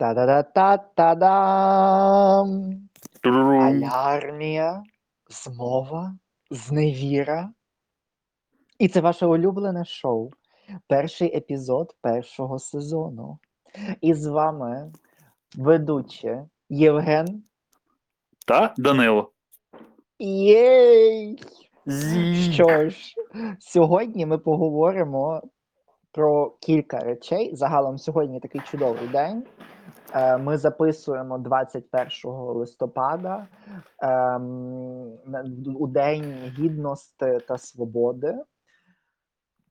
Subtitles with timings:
[0.00, 1.28] Та-да-да-та-та-дам!
[3.22, 4.82] Алярмія,
[5.28, 6.14] змова,
[6.50, 7.52] зневіра.
[8.78, 10.30] І це ваше улюблене шоу.
[10.86, 13.38] Перший епізод першого сезону.
[14.00, 14.92] І з вами
[15.56, 16.38] ведучі
[16.68, 17.42] Євген.
[18.46, 19.32] Та Данило.
[20.18, 21.42] Єй!
[22.52, 23.14] Що ж,
[23.58, 25.42] сьогодні ми поговоримо
[26.12, 27.56] про кілька речей.
[27.56, 29.46] Загалом сьогодні такий чудовий день.
[30.14, 33.46] Е, Ми записуємо 21 листопада
[34.02, 35.12] ем,
[35.78, 38.28] у День гідності та свободи.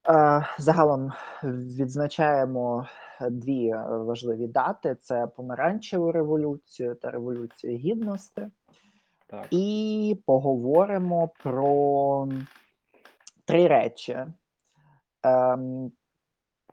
[0.10, 1.12] Е, Загалом
[1.44, 2.88] відзначаємо
[3.30, 8.48] дві важливі дати: це помаранчеву революцію та революцію гідності.
[9.28, 9.48] Так.
[9.52, 12.28] І поговоримо про
[13.46, 14.18] три речі.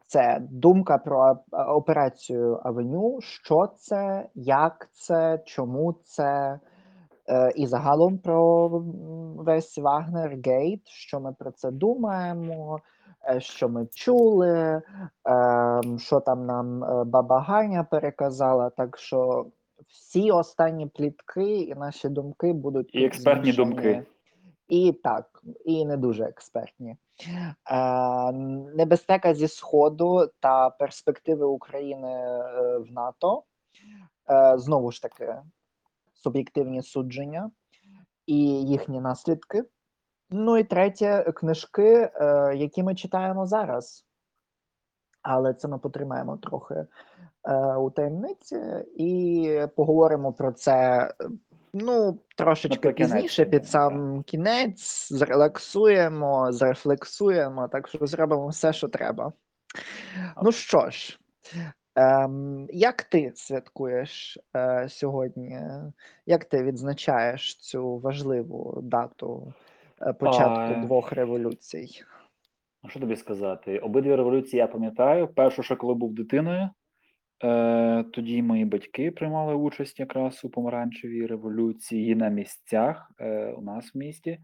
[0.07, 6.61] Це думка про операцію Авеню, що це, як це, чому це,
[7.29, 8.69] е, і загалом про
[9.37, 12.79] весь Вагнер Гейт, що ми про це думаємо,
[13.31, 14.83] е, що ми чули,
[15.25, 18.71] ем, що там нам е, баба Ганя переказала.
[18.71, 19.47] Так що
[19.89, 23.75] всі останні плітки і наші думки будуть І експертні змішані.
[23.75, 24.03] думки.
[24.69, 26.97] І так, і не дуже експертні.
[28.75, 33.45] Небезпека зі Сходу та перспективи України е, в НАТО.
[34.31, 35.37] Е, знову ж таки,
[36.15, 37.51] суб'єктивні судження
[38.27, 39.65] і їхні наслідки.
[40.31, 44.07] Ну і третє, книжки, е, які ми читаємо зараз.
[45.23, 46.87] Але це ми потримаємо трохи
[47.79, 51.09] у таємниці і поговоримо про це.
[51.79, 59.33] Ну, трошечки пізніше, під сам кінець, зрелаксуємо, зрефлексуємо, так що зробимо все, що треба.
[60.43, 61.19] Ну що ж,
[61.95, 65.61] ем, як ти святкуєш е, сьогодні?
[66.27, 69.53] Як ти відзначаєш цю важливу дату
[70.03, 72.03] е, початку А, двох революцій?
[72.89, 73.79] Що тобі сказати?
[73.79, 75.29] Обидві революції я пам'ятаю.
[75.29, 76.69] Першу, ще коли був дитиною,
[77.45, 83.95] е, тоді мої батьки приймали участь якраз у помаранчевій революції на місцях е, у нас
[83.95, 84.39] в місті.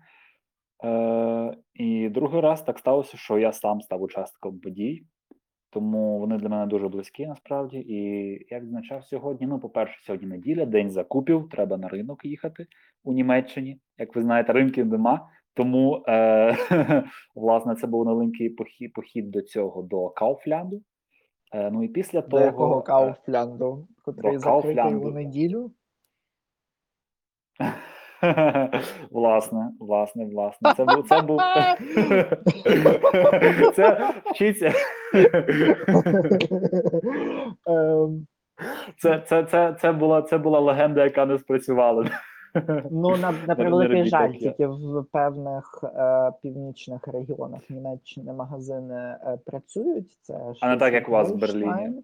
[0.85, 5.05] Е, і другий раз так сталося, що я сам став учасником подій,
[5.71, 7.79] тому вони для мене дуже близькі насправді.
[7.79, 7.99] І
[8.51, 9.47] я відзначав сьогодні.
[9.47, 12.67] Ну, по-перше, сьогодні неділя, день закупів, треба на ринок їхати
[13.05, 13.81] у Німеччині.
[13.99, 15.29] Як ви знаєте, ринків нема.
[15.55, 16.05] Тому,
[17.35, 20.83] власне, це був похід, похід до цього, до Кауфлянду.
[21.53, 22.45] Е, ну і після До того.
[22.45, 25.71] якого е, Кауфлянду, котрий закритий у неділю?
[29.11, 30.75] Власне, власне, власне.
[30.77, 31.41] Це був це був
[33.75, 34.73] це вчиться.
[37.67, 38.27] Ем,
[38.99, 42.07] Це, це, це, це була це була легенда, яка не спрацювала.
[42.91, 50.19] Ну, на, на превеликий жаль, тільки в певних е, північних регіонах Німеччини магазини е, працюють.
[50.23, 52.03] Це А не так, як у вас в Берліні.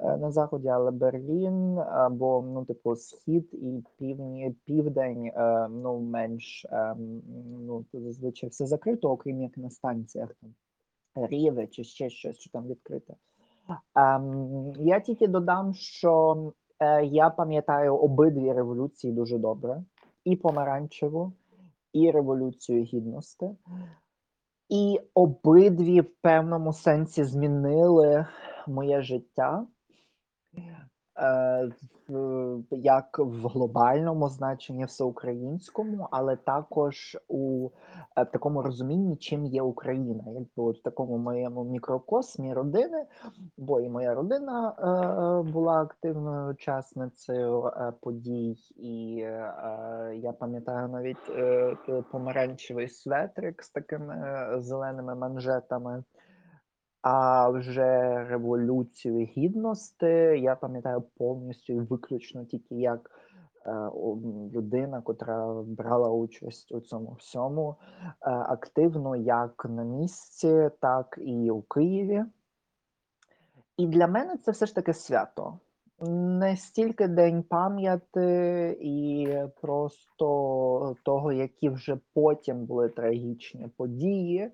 [0.00, 6.66] е, на заході, але Берлін або ну, типу, схід і півні, південь, е, ну менш
[6.72, 6.94] е,
[7.66, 10.54] ну зазвичай все закрито, окрім як на станціях там
[11.26, 13.14] Ріве чи ще щось, що там відкрите.
[13.94, 16.36] Ем, я тільки додам, що
[17.04, 19.84] я пам'ятаю обидві революції дуже добре:
[20.24, 21.32] і помаранчеву,
[21.92, 23.50] і революцію гідності.
[24.68, 28.26] І обидві в певному сенсі змінили
[28.66, 29.66] моє життя.
[32.10, 37.70] Е, як в глобальному значенні всеукраїнському, але також у
[38.16, 43.06] е, такому розумінні, чим є Україна, якби от в такому моєму мікрокосмі родини,
[43.56, 47.70] бо і моя родина е, була активною учасницею
[48.00, 49.14] подій, і
[50.14, 51.32] я пам'ятаю навіть
[52.10, 56.04] помаранчевий светрик з такими зеленими манжетами.
[57.10, 60.06] А вже революцію гідності
[60.42, 63.10] я пам'ятаю повністю і виключно тільки як
[63.66, 63.70] е,
[64.52, 71.62] людина, котра брала участь у цьому всьому е, активно як на місці, так і у
[71.62, 72.24] Києві.
[73.76, 75.58] І для мене це все ж таки свято.
[76.40, 79.28] Не стільки день пам'яті і
[79.60, 84.50] просто того, які вже потім були трагічні події.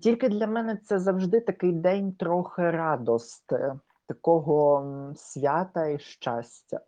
[0.00, 3.74] Тільки для мене це завжди такий день трохи радости,
[4.06, 6.80] такого свята і щастя.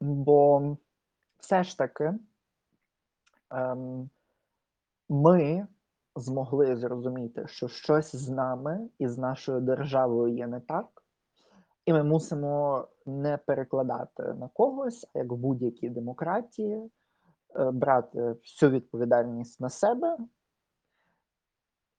[0.00, 0.76] Бо
[1.38, 2.14] все ж таки
[3.50, 4.10] ем,
[5.08, 5.66] ми
[6.16, 11.02] змогли зрозуміти, що щось з нами і з нашою державою є не так,
[11.84, 16.90] І ми мусимо не перекладати на когось, як в будь-якій демократії,
[17.56, 20.16] е, брати всю відповідальність на себе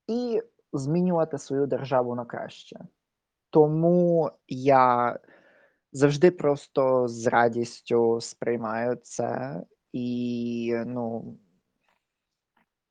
[0.07, 0.41] і
[0.73, 2.79] змінювати свою державу на краще.
[3.49, 5.19] Тому я
[5.91, 9.61] завжди просто з радістю сприймаю це,
[9.91, 11.37] і ну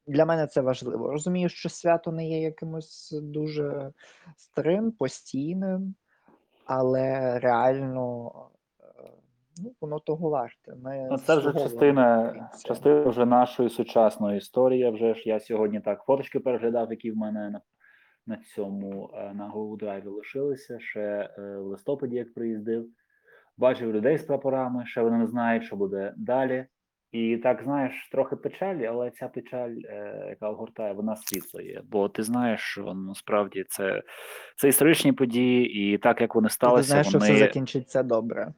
[0.06, 1.10] для мене це важливо.
[1.10, 3.92] Розумію, що свято не є якимось дуже
[4.36, 5.94] старим, постійним,
[6.64, 8.32] але реально
[9.58, 10.74] ну, воно того варте.
[10.82, 14.90] Ми Ну, це вже частина, частина вже нашої сучасної історії.
[14.90, 17.60] Вже ж я сьогодні так фоточки переглядав, які в мене на,
[18.26, 21.00] на цьому е, на Drive лишилися ще
[21.38, 22.86] е, в листопаді, як приїздив.
[23.56, 26.66] Бачив людей з прапорами, ще вони не знають, що буде далі.
[27.12, 31.82] І так знаєш, трохи печалі, але ця печаль, е, яка огортає, вона світла є.
[31.84, 34.02] Бо ти знаєш, що насправді це,
[34.56, 38.52] це історичні події, і так як вони І ти сталися, знаєш, що все закінчиться добре.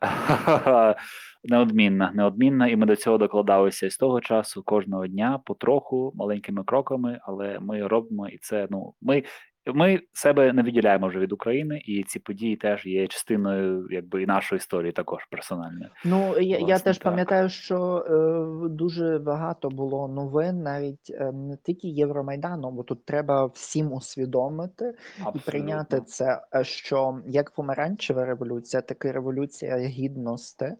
[1.44, 6.64] Неодмінна, неодмінна, і ми до цього докладалися і з того часу кожного дня потроху, маленькими
[6.64, 8.66] кроками, але ми робимо і це.
[8.70, 9.22] Ну ми,
[9.66, 14.26] ми себе не відділяємо вже від України, і ці події теж є частиною, якби і
[14.26, 15.90] нашої історії, також персональної.
[16.04, 17.04] Ну, я, я теж так.
[17.04, 23.46] пам'ятаю, що е, дуже багато було новин, навіть е, не тільки Євромайдану, бо тут треба
[23.46, 24.94] всім усвідомити
[25.34, 30.72] і прийняти це, е, що як помаранчева революція, так і революція гідності,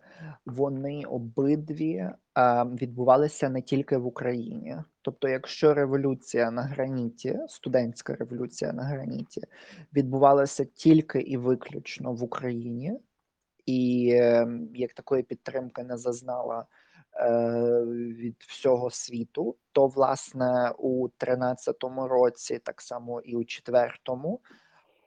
[0.46, 2.10] вони обидві
[2.80, 4.76] відбувалися не тільки в Україні.
[5.02, 9.42] Тобто, якщо революція на граніті, студентська революція на граніті,
[9.92, 13.00] відбувалася тільки і виключно в Україні,
[13.66, 16.66] і е, як такої підтримки не зазнала
[17.16, 17.30] е,
[17.90, 24.40] від всього світу, то власне у 13-му році, так само і у 4-му,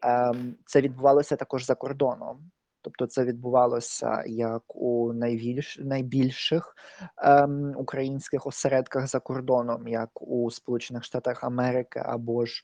[0.01, 2.51] ем, це відбувалося також за кордоном.
[2.88, 6.75] Тобто це відбувалося як у найбільш, найбільших
[7.18, 12.63] ем, українських осередках за кордоном, як у Сполучених Штатах Америки або ж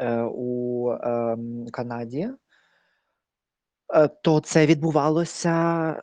[0.00, 1.36] е, у е,
[1.72, 2.30] Канаді.
[3.94, 5.50] Е, то це відбувалося
[5.90, 6.02] е,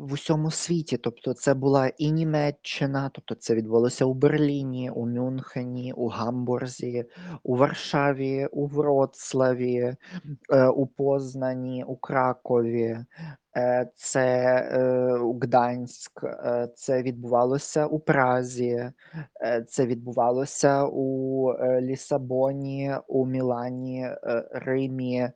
[0.00, 0.96] в усьому світі.
[0.96, 7.04] Тобто, це була і Німеччина, тобто це відбулося у Берліні, у Мюнхені, у Гамбурзі,
[7.42, 9.94] у Варшаві, у Вроцлаві,
[10.52, 12.98] е, у Познані, у Кракові.
[13.96, 14.34] Це
[15.42, 16.24] Гданськ,
[16.74, 18.90] це відбувалося у Празі,
[19.68, 21.46] це відбувалося у
[21.80, 24.08] Лісабоні, у Мілані,
[24.52, 25.30] Римі,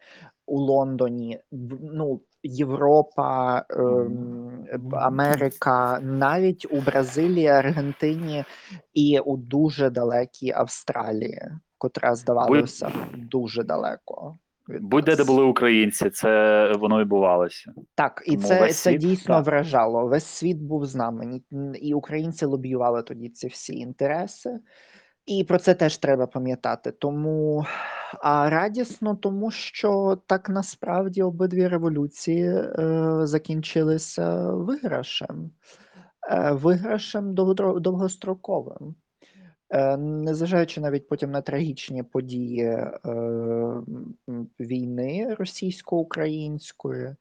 [0.46, 1.40] у Лондоні,
[1.82, 8.44] ну, Європа, ем, Америка, навіть у Бразилії, Аргентині
[8.94, 11.42] і у дуже далекій Австралії,
[11.78, 14.38] котра здавалося дуже далеко.
[14.68, 17.72] Будь-де де були українці, це воно відбувалося.
[17.94, 19.46] Так, і Тому це, це світ, дійсно так.
[19.46, 20.06] вражало.
[20.06, 21.40] Весь світ був з нами,
[21.74, 24.58] і українці лобіювали тоді ці всі інтереси.
[25.26, 26.92] І про це теж треба пам'ятати.
[26.92, 27.66] Тому
[28.22, 35.50] а радісно, тому що так насправді обидві революції е, закінчилися виграшем,
[36.30, 38.94] е, виграшем довгостроковим.
[39.70, 42.90] Е, Незважаючи навіть потім на трагічні події е,
[44.60, 47.16] війни російсько-української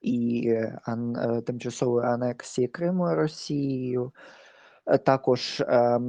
[0.00, 4.12] і ан, е, тимчасової анексії Криму Росією,
[4.86, 6.00] е, також е,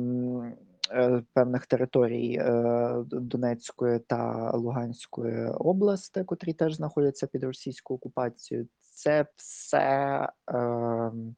[1.34, 8.68] певних територій е, Донецької та Луганської області, котрі теж знаходяться під російською окупацією.
[8.80, 11.36] Це все, ем,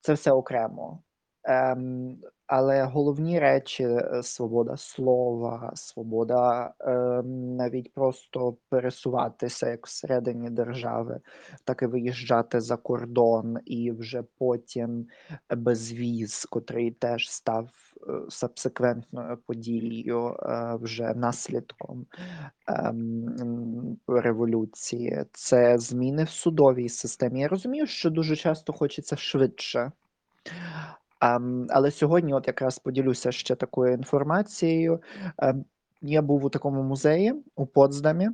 [0.00, 1.02] це все окремо.
[1.50, 11.20] Ем, але головні речі е, свобода слова, свобода ем, навіть просто пересуватися як всередині держави,
[11.64, 15.06] так і виїжджати за кордон, і вже потім
[15.56, 17.68] безвіз, котрий теж став
[18.08, 22.06] е, сабсеквентною подією, е, вже наслідком
[22.66, 25.24] ем, революції.
[25.32, 27.40] Це зміни в судовій системі.
[27.40, 29.92] Я розумію, що дуже часто хочеться швидше.
[31.20, 35.02] Але сьогодні, от якраз поділюся ще такою інформацією.
[35.38, 35.64] Ем,
[36.02, 38.28] я був у такому музеї у Потсдамі,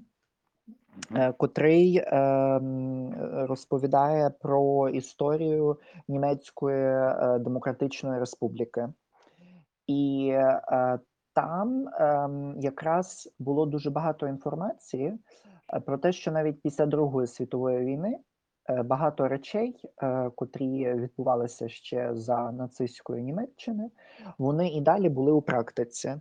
[1.16, 3.14] е, котрий ем,
[3.46, 5.76] розповідає про історію
[6.08, 8.88] Німецької е, Демократичної Республіки.
[9.86, 10.98] І е,
[11.32, 15.18] там ем, якраз було дуже багато інформації
[15.86, 18.18] про те, що навіть після Другої світової війни
[18.68, 23.90] багато речей, е, котрі відбувалися ще за нацистської Німеччини,
[24.38, 26.14] вони і далі були у практиці.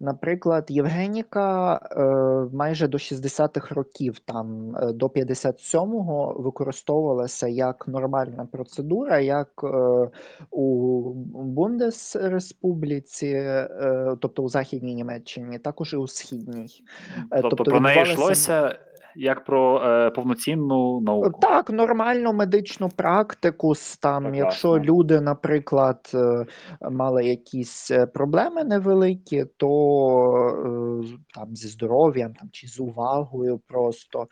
[0.00, 9.18] Наприклад, Євгеніка е, майже до 60-х років, там е, до 57-го, використовувалася як нормальна процедура,
[9.18, 10.08] як е,
[10.50, 11.00] у
[11.34, 16.84] Бундесреспубліці, е, тобто у Західній Німеччині, також і у Східній.
[17.32, 18.78] Е, Тобто, про неї йшлося
[19.16, 21.40] як про е, повноцінну науку.
[21.40, 23.72] Так, нормальну медичну практику.
[24.00, 24.44] Там, Прекрасно.
[24.44, 26.46] якщо люди, наприклад, е,
[26.90, 29.68] мали якісь е, проблеми невеликі, то
[31.04, 34.28] е, там зі здоров'ям там, чи з увагою просто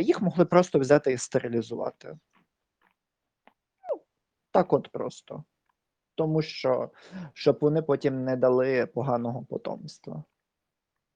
[0.00, 2.08] їх могли просто взяти і стерилізувати.
[2.08, 4.00] Ну,
[4.52, 5.44] так от просто.
[6.14, 6.90] Тому що,
[7.34, 10.24] щоб вони потім не дали поганого потомства.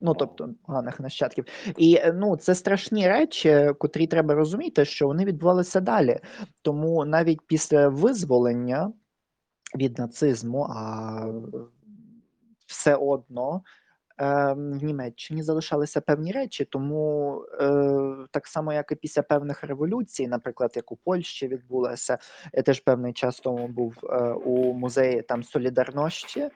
[0.03, 1.45] Ну, тобто поганих нащадків.
[1.77, 6.21] І е, ну, це страшні речі, котрі треба розуміти, що вони відбувалися далі.
[6.63, 8.93] Тому навіть після визволення
[9.77, 11.33] від нацизму, а е,
[12.67, 13.63] все одно
[14.19, 16.65] в Німеччині залишалися певні речі.
[16.65, 22.19] Тому е, так само, як і після певних революцій, наприклад, як у Польщі відбулася,
[22.53, 26.51] я теж певний час тому був е, у музеї там Солідарності,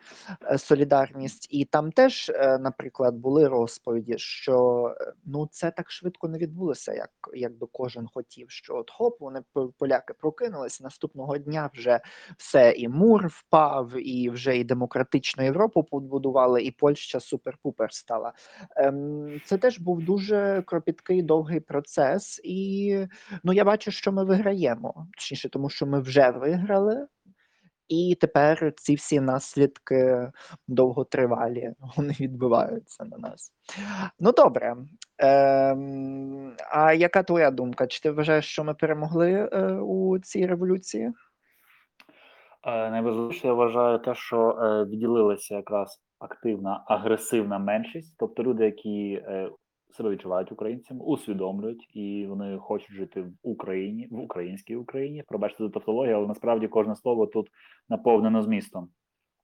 [0.50, 4.94] е, Солідарність, і там теж, наприклад, були розповіді, що
[5.24, 8.50] ну це так швидко не відбулося, як якби кожен хотів.
[8.50, 9.40] Що от хоп, вони
[9.78, 11.70] поляки прокинулись наступного дня.
[11.74, 12.00] Вже
[12.36, 17.20] все і мур впав, і вже і демократичну Європу побудували, і Польща
[17.56, 18.32] супер-пупер стала.
[18.76, 22.98] Ем, це теж був дуже кропіткий довгий процес, і
[23.44, 25.06] ну я бачу, що ми виграємо.
[25.18, 27.06] Точніше, тому що ми вже виграли.
[27.88, 30.30] І тепер ці всі наслідки
[30.68, 33.52] довготривалі вони відбиваються на нас.
[34.20, 34.76] Ну добре.
[35.18, 37.86] Ем, а яка твоя думка?
[37.86, 41.12] Чи ти вважаєш, що ми перемогли е, у цій революції?
[42.66, 49.22] Е, Найважливіше я вважаю те, що е, відділилася якраз активна агресивна меншість, тобто люди, які
[49.24, 49.50] е,
[49.90, 55.22] себе відчувають українцями, усвідомлюють і вони хочуть жити в Україні, в українській Україні.
[55.28, 57.48] Пробачте за тавтологію, але насправді кожне слово тут
[57.88, 58.88] наповнено змістом.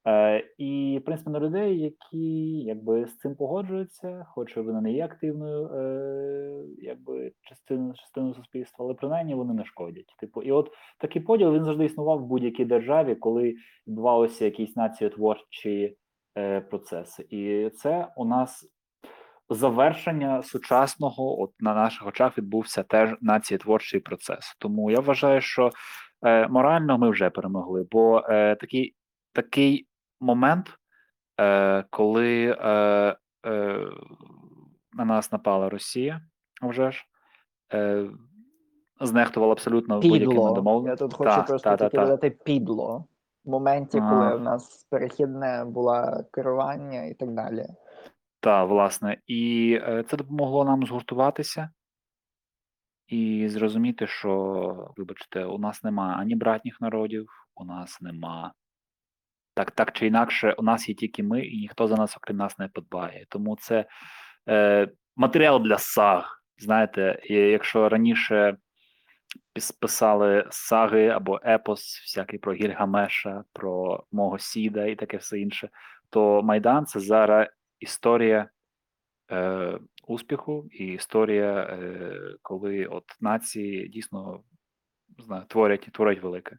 [0.07, 5.05] Е, і в принципі на людей, які якби з цим погоджуються, хоч вони не є
[5.05, 10.15] активною, е, якби частиною частиною суспільства, але принаймні вони не шкодять.
[10.21, 13.55] Типу, і от такий поділ він завжди існував в будь-якій державі, коли
[13.87, 15.97] відбувалися якісь націотворчі
[16.39, 17.27] е, процеси.
[17.31, 18.67] І це у нас
[19.51, 24.57] завершення сучасного, от на наших очах відбувся теж націєтворчий процес.
[24.59, 25.71] Тому я вважаю, що
[26.25, 28.95] е, морально ми вже перемогли, бо е, такий,
[29.33, 29.87] такий
[30.21, 30.79] момент,
[31.41, 33.79] е, коли е, е,
[34.93, 36.21] на нас напала Росія,
[36.63, 37.05] вже ж.
[37.73, 38.07] Е,
[39.01, 40.85] Знехтувала абсолютно будь-якими Підло.
[40.87, 42.31] Я тут хочу Та, просто та, та, та.
[42.31, 43.05] підло.
[43.45, 47.67] Моменті, коли в нас перехідне було керування і так далі.
[48.41, 51.71] Так, власне, і е, це допомогло нам згуртуватися
[53.07, 58.53] і зрозуміти, що, вибачте, у нас нема ані братніх народів, у нас нема.
[59.55, 62.59] Так, так чи інакше, у нас є тільки ми, і ніхто за нас, окрім нас,
[62.59, 63.27] не подбає.
[63.29, 63.85] Тому це
[64.49, 66.43] е, матеріал для саг.
[66.59, 68.57] Знаєте, якщо раніше
[69.81, 75.69] писали саги або епос, всякий про Гільгамеша, про мого Сіда і таке все інше,
[76.11, 77.49] то Майдан це зараз
[77.81, 78.49] історія
[79.31, 79.79] е,
[80.09, 84.41] успіху і історія, е, коли от нації дійсно
[85.19, 86.59] не знаю, творять творять велике.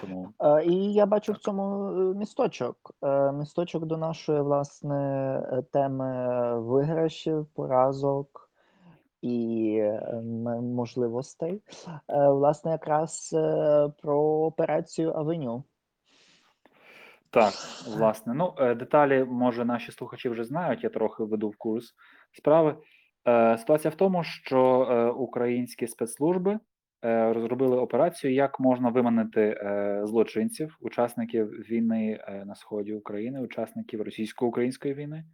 [0.00, 2.76] Тому Е, І я бачу в цьому е, місточок.
[3.02, 8.49] Е, Місточок до нашої власне теми виграшів, поразок
[9.22, 10.22] і е,
[10.62, 11.62] можливостей.
[12.08, 15.64] Е, Власне, якраз е, про операцію Авеню.
[17.30, 17.52] так,
[17.96, 21.94] власне, ну деталі, може, наші слухачі вже знають, я трохи веду в курс
[22.32, 22.76] справи.
[23.58, 26.58] Ситуація в тому, що українські спецслужби
[27.02, 29.60] розробили операцію, як можна виманити
[30.04, 35.24] злочинців, учасників війни на сході України, учасників російсько-української війни,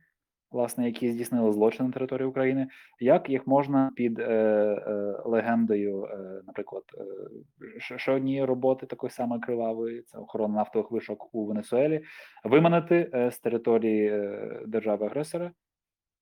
[0.56, 2.68] власне, які здійснили злочин на території України,
[3.00, 4.92] як їх можна під е, е,
[5.24, 11.46] легендою, е, наприклад, е, ще- однієї роботи такої самої кривавої, це охорона нафтових вишок у
[11.46, 12.00] Венесуелі,
[12.44, 15.50] виманити е, з території е, держави-агресора,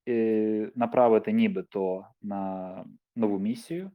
[0.06, 2.84] і направити нібито на
[3.16, 3.90] нову місію,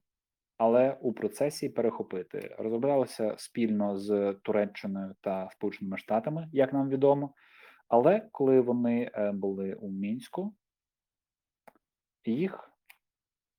[0.57, 2.55] але у процесі перехопити.
[2.59, 7.33] Розроблялося спільно з Туреччиною та Сполученими Штатами, як нам відомо.
[7.89, 10.53] Але коли вони е, були у Мінську,
[12.25, 12.71] їх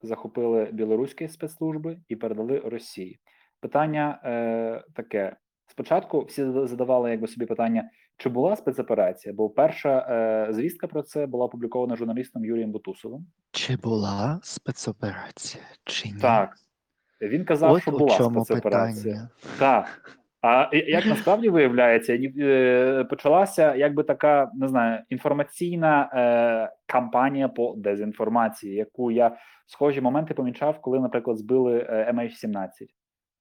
[0.02, 3.20] захопили білоруські спецслужби і передали Росії.
[3.60, 9.34] Питання е, таке: спочатку всі задавали якби собі питання, чи була спецоперація?
[9.34, 13.26] Бо перша е, звістка про це була опублікована журналістом Юрієм Бутусовим.
[13.50, 16.20] Чи була спецоперація, чи ні?
[16.20, 16.54] Так,
[17.20, 19.14] він казав, От що була спецоперація.
[19.14, 19.30] питання.
[19.58, 20.19] Так.
[20.42, 28.74] А як насправді виявляється, е, почалася якби така, не знаю, інформаційна е, кампанія по дезінформації,
[28.74, 32.68] яку я схожі моменти помічав, коли, наприклад, збили е, MH17.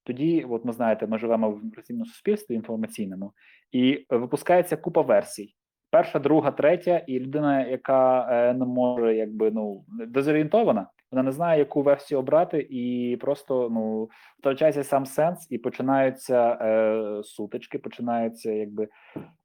[0.03, 3.33] Тоді, от ми знаєте, ми живемо в інформаційному суспільстві інформаційному,
[3.71, 5.55] і випускається купа версій.
[5.91, 11.59] Перша, друга, третя, і людина, яка е, не може, якби ну дезорієнтована, вона не знає,
[11.59, 18.87] яку версію обрати, і просто ну втрачається сам сенс, і починаються е, сутички, починаються якби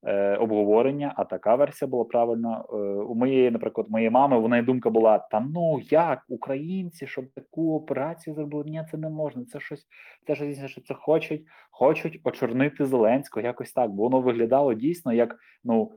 [0.07, 1.15] е, обговорення.
[1.17, 2.65] А така версія була правильна.
[2.73, 7.25] Е, у моєї, наприклад, моєї мами, в неї думка була: та ну як українці, щоб
[7.35, 8.65] таку операцію зробили?
[8.67, 9.45] Ні, це не можна.
[9.45, 9.87] Це щось,
[10.27, 13.91] це щось, що це хочуть, хочуть очорнити Зеленського, якось так.
[13.91, 15.93] Бо воно виглядало дійсно як ну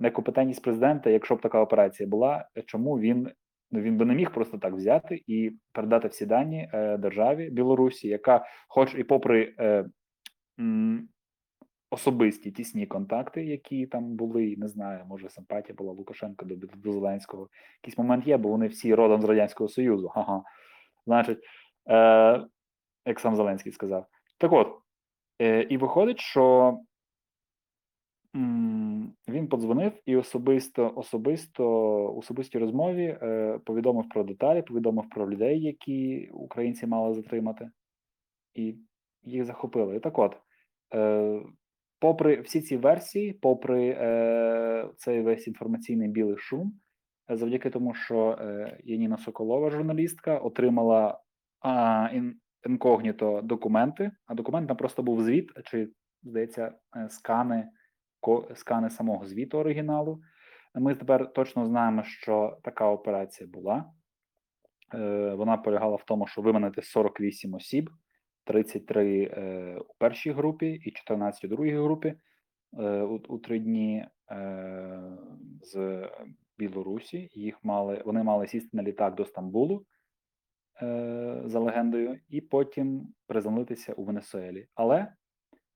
[0.00, 3.30] некомпетентність президента, якщо б така операція була, чому він
[3.70, 8.08] ну він би не міг просто так взяти і передати всі дані е, державі Білорусі,
[8.08, 9.84] яка, хоч і попри е,
[10.60, 11.08] м,
[11.90, 17.48] особисті тісні контакти, які там були, не знаю, може симпатія була Лукашенка до, до Зеленського.
[17.82, 20.12] Якийсь момент є, бо вони всі родом з Радянського Союзу.
[20.14, 20.42] Ага.
[21.06, 21.38] Значить,
[21.90, 22.46] е,
[23.06, 24.06] як сам Зеленський сказав.
[24.38, 24.78] Так от,
[25.42, 26.78] е, і виходить, що
[29.28, 31.64] Він подзвонив і особисто, особисто
[32.12, 37.70] у особистій розмові е, повідомив про деталі, повідомив про людей, які українці мали затримати,
[38.54, 38.76] і
[39.22, 39.96] їх захопили.
[39.96, 40.36] І так от,
[40.94, 41.40] е,
[41.98, 46.80] попри всі ці версії, попри е, цей весь інформаційний білий шум,
[47.28, 51.20] завдяки тому, що е, Яніна Соколова, журналістка, отримала
[51.60, 55.88] а, ін, інкогніто документи, а документ там просто був звіт, чи,
[56.22, 57.68] здається, е, скани
[58.54, 60.22] скани самого звіту оригіналу.
[60.74, 63.92] Ми тепер точно знаємо, що така операція була.
[64.94, 67.90] Е, Вона полягала в тому, що виманити 48 осіб,
[68.44, 72.14] 33 е, у першій групі і 14 у другій групі
[72.78, 74.06] е, у, три дні
[75.62, 76.02] з
[76.58, 77.30] Білорусі.
[77.34, 79.86] Їх мали, вони мали сісти на літак до Стамбулу
[81.44, 84.66] за легендою, і потім приземлитися у Венесуелі.
[84.74, 85.12] Але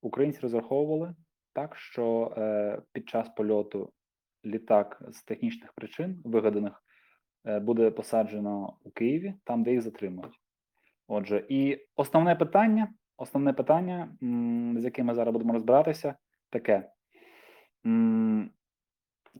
[0.01, 1.15] українці розраховували
[1.55, 3.93] так, що е, під час польоту
[4.45, 6.83] літак з технічних причин, вигаданих,
[7.47, 10.41] е, буде посаджено у Києві, там, де їх затримують.
[11.09, 16.15] Отже, і основне питання, основне питання, м, з яким ми зараз будемо розбиратися,
[16.51, 16.91] таке:
[17.87, 18.51] м,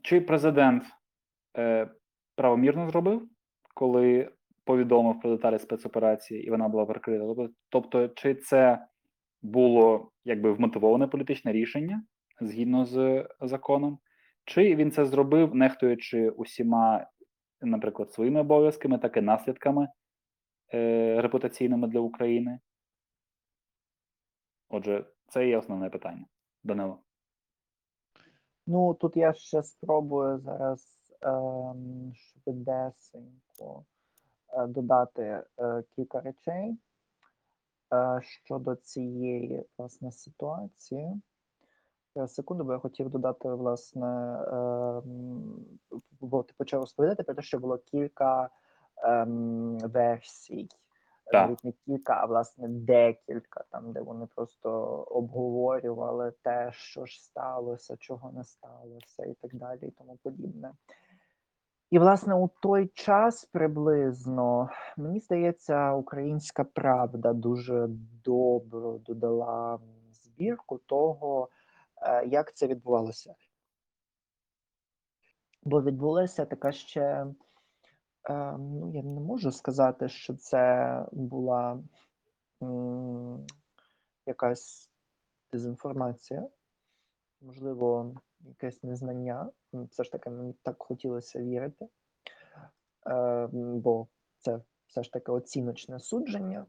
[0.03, 0.85] чи президент
[1.59, 1.91] е,
[2.37, 3.29] правомірно зробив,
[3.75, 4.31] коли
[4.65, 7.25] повідомив про деталі спецоперації, і вона була прикрита?
[7.27, 8.87] Тобто, Тобто, чи це
[9.45, 12.05] було якби вмотивоване політичне рішення
[12.41, 13.99] згідно з законом,
[14.45, 17.07] чи він це зробив, нехтуючи усіма,
[17.61, 19.89] наприклад, своїми обов'язками, так і наслідками
[20.75, 22.59] е, репутаційними для України?
[24.69, 26.25] Отже, це є основне питання.
[26.65, 26.99] Данило.
[28.67, 33.85] Ну, тут я ще спробую зараз ем, швидесенько
[34.53, 36.77] е, додати е, кілька речей е,
[38.23, 41.23] щодо цієї власне ситуації.
[42.27, 44.07] Секунду, бо я хотів додати, власне,
[44.53, 45.65] ем,
[46.21, 48.51] бо ти почав розповідати про те, що було кілька
[49.05, 50.69] ем, версій.
[51.27, 51.47] Так.
[51.47, 54.71] Навіть не кілька, а власне декілька, там, де вони просто
[55.11, 60.73] обговорювали те, що ж сталося, чого не сталося, і так далі, і тому подібне.
[61.95, 67.87] І, власне, у той час приблизно, мені здається, українська правда дуже
[68.25, 69.79] добре додала
[70.11, 71.49] збірку того,
[72.03, 73.35] е, як це відбувалося.
[75.63, 81.83] Бо відбулася така ще, е, ну, я не можу сказати, що це була
[84.27, 84.91] якась
[85.53, 86.49] дезінформація,
[87.41, 89.51] можливо, якесь незнання.
[89.73, 91.89] Все ж таки мені так хотілося вірити,
[93.11, 94.07] е, бо
[94.39, 96.67] це все ж таки оціночне судження.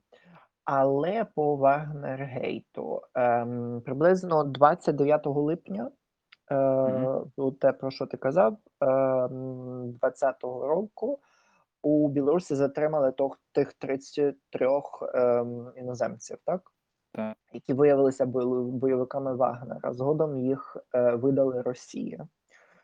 [0.63, 5.91] Але по Вагнергейту ем, приблизно 29 липня,
[7.37, 11.19] ну, те, про що ти казав, ем, 20-го року
[11.81, 13.13] у Білорусі затримали
[13.51, 14.69] тих 33
[15.13, 16.71] ем, іноземців, так?
[17.15, 17.37] Так.
[17.53, 19.93] які виявилися бойовиками Вагнера.
[19.93, 22.19] Згодом їх е, видали Росії.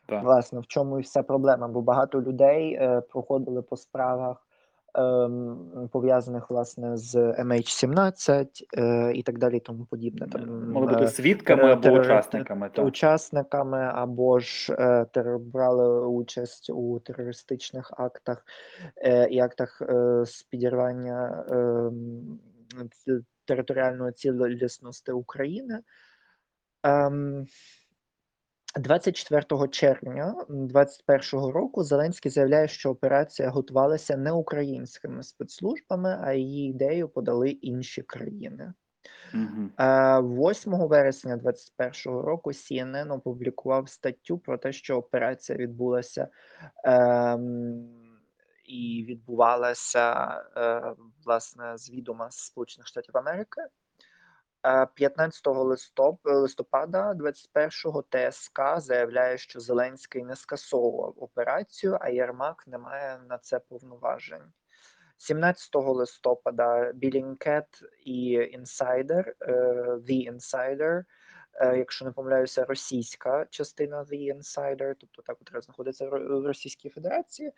[0.06, 0.24] Так.
[0.24, 4.48] Власне, в чому і вся проблема, бо багато людей е, проходили по справах
[4.96, 10.28] ем, пов'язаних власне з MH17 е, і так далі, і тому подібне.
[10.28, 12.70] Там Могли бути свідками або тере- учасниками.
[12.74, 12.86] Так.
[12.86, 18.46] учасниками або ж е, тер- брали участь у терористичних актах
[18.98, 22.40] е, і актах е, з підірвання ем,
[23.46, 25.80] територіальної цілісності України.
[26.84, 27.48] Ем,
[28.76, 37.10] 24 червня 2021 року Зеленський заявляє, що операція готувалася не українськими спецслужбами, а її ідею
[37.10, 38.74] подали інші країни.
[39.80, 46.28] Е, 8 вересня 2021 року CNN опублікував статтю про те, що операція відбулася
[46.84, 48.01] ем,
[48.72, 50.14] і відбувалася
[50.58, 53.62] е, власне з відома Сполучених Штатів Америки.
[54.66, 62.78] Е, 15 листоп, листопада 21-го ТСК заявляє, що Зеленський не скасовував операцію, а Єрмак не
[62.78, 64.52] має на це повноважень.
[65.18, 68.36] 17 листопада Billingcat і
[69.42, 69.52] е,
[70.08, 71.21] The Insider, е,
[71.60, 77.52] якщо не помиляюся, російська частина The Insider, тобто та, котра знаходиться в Російській Федерації,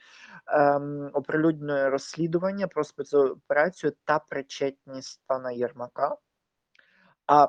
[0.48, 6.18] ем, оприлюднює розслідування про спецоперацію та причетність пана Єрмака.
[7.28, 7.48] А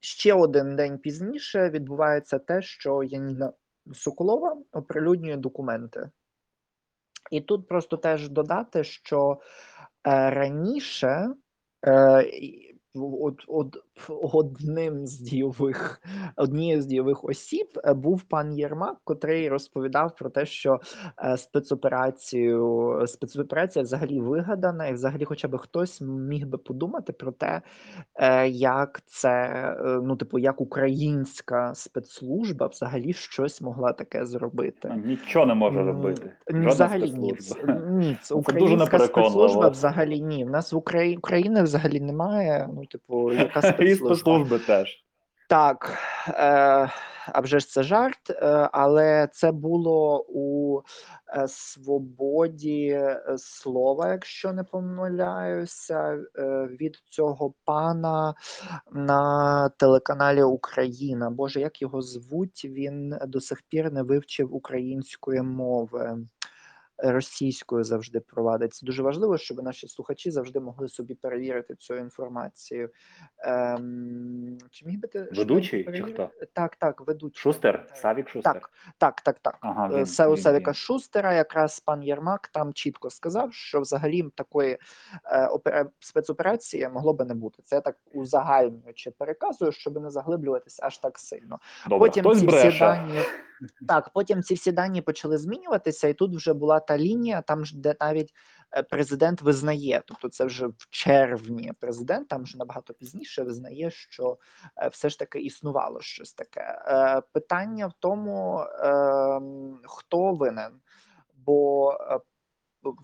[0.00, 3.52] ще один день пізніше відбувається те, що Яніна
[3.94, 6.10] Соколова оприлюднює документи.
[7.30, 9.40] І тут просто теж додати, що
[10.06, 11.34] е, раніше
[12.94, 13.76] от, от,
[14.08, 16.00] одним з дійових,
[16.36, 20.80] однією з дійових осіб е, був пан Єрмак, котрий розповідав про те, що
[21.24, 27.62] е, спецоперацію спецоперація взагалі вигадана, і взагалі, хоча б хтось міг би подумати про те,
[28.14, 35.02] е, як це, ну, типу, як українська спецслужба взагалі щось могла таке зробити.
[35.04, 36.32] Нічого не може робити.
[36.50, 37.34] Жодна взагалі ні.
[37.90, 40.44] Ні, українська спецслужба взагалі ні.
[40.44, 42.68] В нас в Україні України взагалі немає.
[42.78, 44.58] Ну, типу, яка спецслужба?
[44.58, 45.04] теж.
[45.48, 46.90] Так, е,
[47.32, 50.80] а вже ж це жарт, е, але це було у
[51.36, 58.34] е, свободі е, слова, якщо не помиляюся, е, від цього пана
[58.92, 61.30] на телеканалі Україна.
[61.30, 62.64] Боже, як його звуть?
[62.64, 66.18] Він до сих пір не вивчив української мови.
[66.98, 68.74] Російською завжди провадить.
[68.74, 72.90] Це дуже важливо, щоб наші слухачі завжди могли собі перевірити цю інформацію.
[73.38, 76.30] Ем, чи міг би ти Ведучий чи хто?
[76.52, 77.40] Так, так, ведучий.
[77.40, 77.86] Шустер?
[77.94, 78.52] Савік Шустер?
[78.52, 79.58] Так, так, так, так.
[79.60, 80.74] Ага, Е, він, Се- у він.
[80.74, 84.78] Шустера якраз пан Єрмак там чітко сказав, що взагалі такої
[85.24, 87.62] е, опера- спецоперації могло би не бути.
[87.64, 91.58] Це я так узагальнюючи переказую, щоб не заглиблюватися аж так сильно.
[91.88, 93.20] Добре, Потім хтось ці всі дані
[93.88, 97.76] так, потім ці всі дані почали змінюватися, і тут вже була та лінія, там ж
[97.76, 98.32] де навіть
[98.76, 104.38] е, президент визнає, тобто це вже в червні президент, там вже набагато пізніше визнає, що
[104.76, 106.82] е, все ж таки існувало щось таке.
[106.86, 110.80] Е, Питання в тому, ем, хто винен,
[111.34, 111.94] бо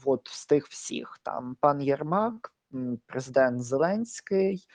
[0.04, 2.52] от з тих всіх там пан Єрмак,
[3.06, 4.66] президент Зеленський.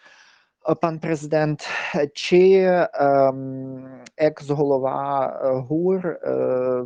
[0.70, 1.70] Е, Пан президент,
[2.14, 6.32] чи ем, екс-голова е, ГУР е,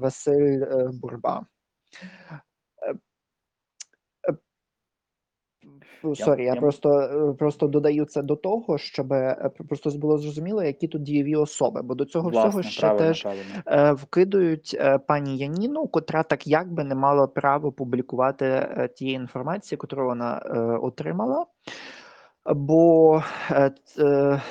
[0.02, 0.66] Василь
[1.02, 1.46] Бурба.
[6.06, 9.14] Я- Сорі, я просто, просто додаю це до того, щоб
[9.70, 13.96] просто було зрозуміло, які тут дієві особи, бо до цього всього ще правильно, теж правильно.
[13.96, 20.38] вкидують пані Яніну, котра так якби не мала права публікувати тієї інформації, яку вона
[20.82, 21.46] отримала,
[22.46, 24.42] бо, е, е,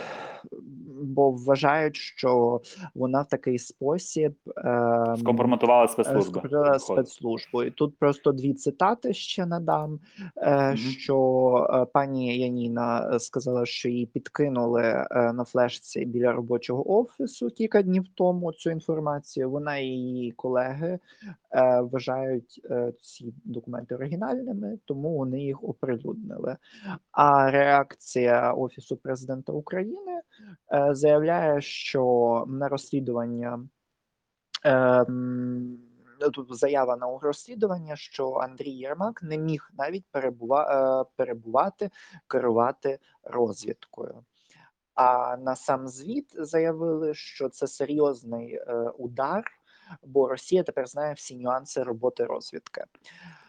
[1.02, 2.60] бо вважають, що
[2.94, 6.82] вона в такий спосіб ем, е, скомпрометувала виходить.
[6.82, 7.62] спецслужбу.
[7.62, 10.00] І тут просто дві цитати ще надам.
[10.36, 10.76] Е.
[10.76, 18.52] Що пані Яніна сказала, що їй підкинули на флешці біля робочого офісу кілька днів тому
[18.52, 19.50] цю інформацію.
[19.50, 20.98] Вона і її колеги
[21.80, 26.56] вважають е, ці документи оригінальними, тому вони їх оприлюднили.
[27.10, 30.20] А реакція Офісу президента України
[30.72, 33.68] е, заявляє, що на розслідування
[34.64, 35.78] ем,
[36.32, 41.90] тут заява на розслідування, що Андрій Єрмак не міг навіть перебува, е, перебувати,
[42.26, 44.24] керувати розвідкою.
[44.94, 49.44] А на сам звіт заявили, що це серйозний е, удар,
[50.02, 52.84] бо Росія тепер знає всі нюанси роботи розвідки.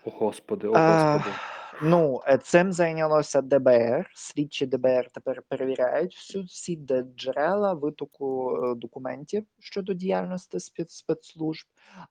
[0.06, 1.36] О, Господи, о, Е, Господи.
[1.82, 4.10] Ну, е, цим зайнялося ДБР.
[4.16, 6.80] Слідчі ДБР тепер перевіряють всю всі
[7.16, 11.66] джерела витоку е, документів щодо діяльності спец- спецслужб,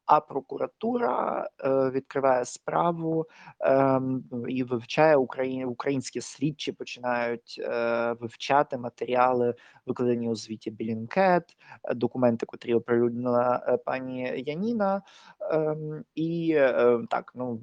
[0.06, 3.26] а прокуратура е, відкриває справу
[3.60, 5.64] ем, і вивчає Україні.
[5.64, 9.54] Українські слідчі починають е, вивчати матеріали,
[9.86, 15.02] викладені у звіті Білінкет, е, документи, котрі оприлюднила е, пані Яніна.
[15.40, 17.60] Ем, і е, так, ну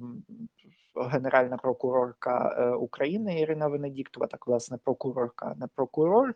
[0.94, 6.34] генеральна прокурорка е, України Ірина Венедіктова, так власне прокурорка, не прокурор.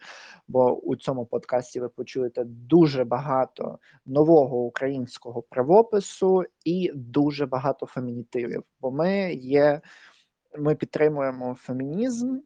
[0.49, 8.63] Бо у цьому подкасті ви почуєте дуже багато нового українського правопису і дуже багато фемінітивів.
[8.81, 9.81] Бо ми є,
[10.59, 12.39] ми підтримуємо фемінізм.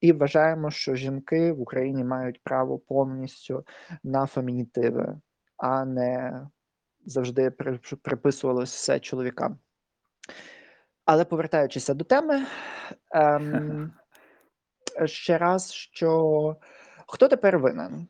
[0.00, 3.64] І вважаємо, що жінки в Україні мають право повністю
[4.04, 5.20] на фемінітиви,
[5.56, 6.40] а не
[7.06, 9.58] завжди при- приписувалось все чоловікам.
[11.04, 12.46] Але повертаючися до теми,
[13.10, 13.92] ем,
[15.04, 16.56] ще раз, що
[17.06, 18.08] хто тепер винен?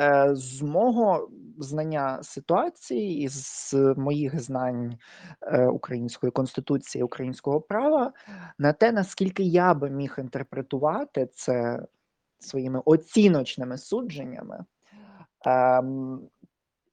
[0.00, 4.98] Е, з мого знання ситуації і з моїх знань
[5.42, 8.12] е, української конституції, українського права,
[8.58, 11.86] на те, наскільки я би міг інтерпретувати це
[12.38, 14.64] своїми оціночними судженнями,
[15.46, 16.20] ем,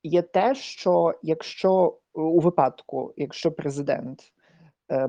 [0.03, 4.40] є те, що якщо у випадку, якщо президент е,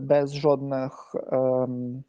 [0.01, 2.05] без жодних ем,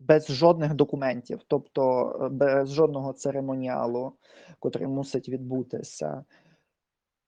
[0.00, 4.12] без жодних документів, тобто е, без жодного церемоніалу,
[4.58, 6.24] котрий мусить відбутися,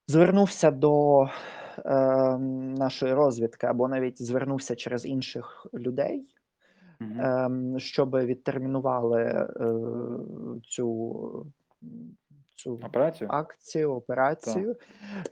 [0.08, 1.22] звернувся до
[1.84, 2.38] е,
[2.78, 6.26] нашої розвідки або навіть звернувся через інших людей,
[7.00, 9.46] ем, щоб відтермінували е,
[10.68, 11.46] цю,
[12.62, 13.30] цю Операцію?
[13.30, 14.76] акцію, операцію,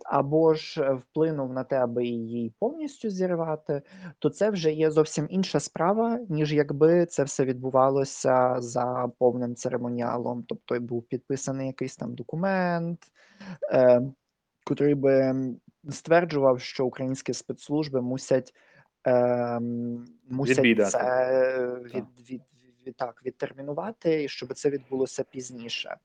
[0.05, 3.83] або ж е, вплинув на те, аби її повністю зірвати,
[4.19, 10.45] то це вже є зовсім інша справа, ніж якби це все відбувалося за повним церемоніалом.
[10.49, 12.99] Тобто був підписаний якийсь там документ,
[13.73, 14.01] е,
[14.65, 15.35] котрий би
[15.91, 18.55] стверджував, що українські спецслужби мусять.
[19.07, 19.61] Е,
[20.31, 20.91] мусять Відвідати.
[20.91, 22.05] це від, Так.
[22.31, 22.43] від,
[22.87, 25.97] від, так, відтермінувати, і щоб це відбулося пізніше.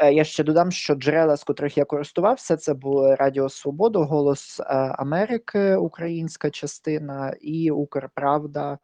[0.00, 4.60] Е, Я ще додам, що джерела, з котрих я користувався, це були Радіо Свободу, Голос
[4.60, 8.78] е, Америки, українська частина, і Укрправда.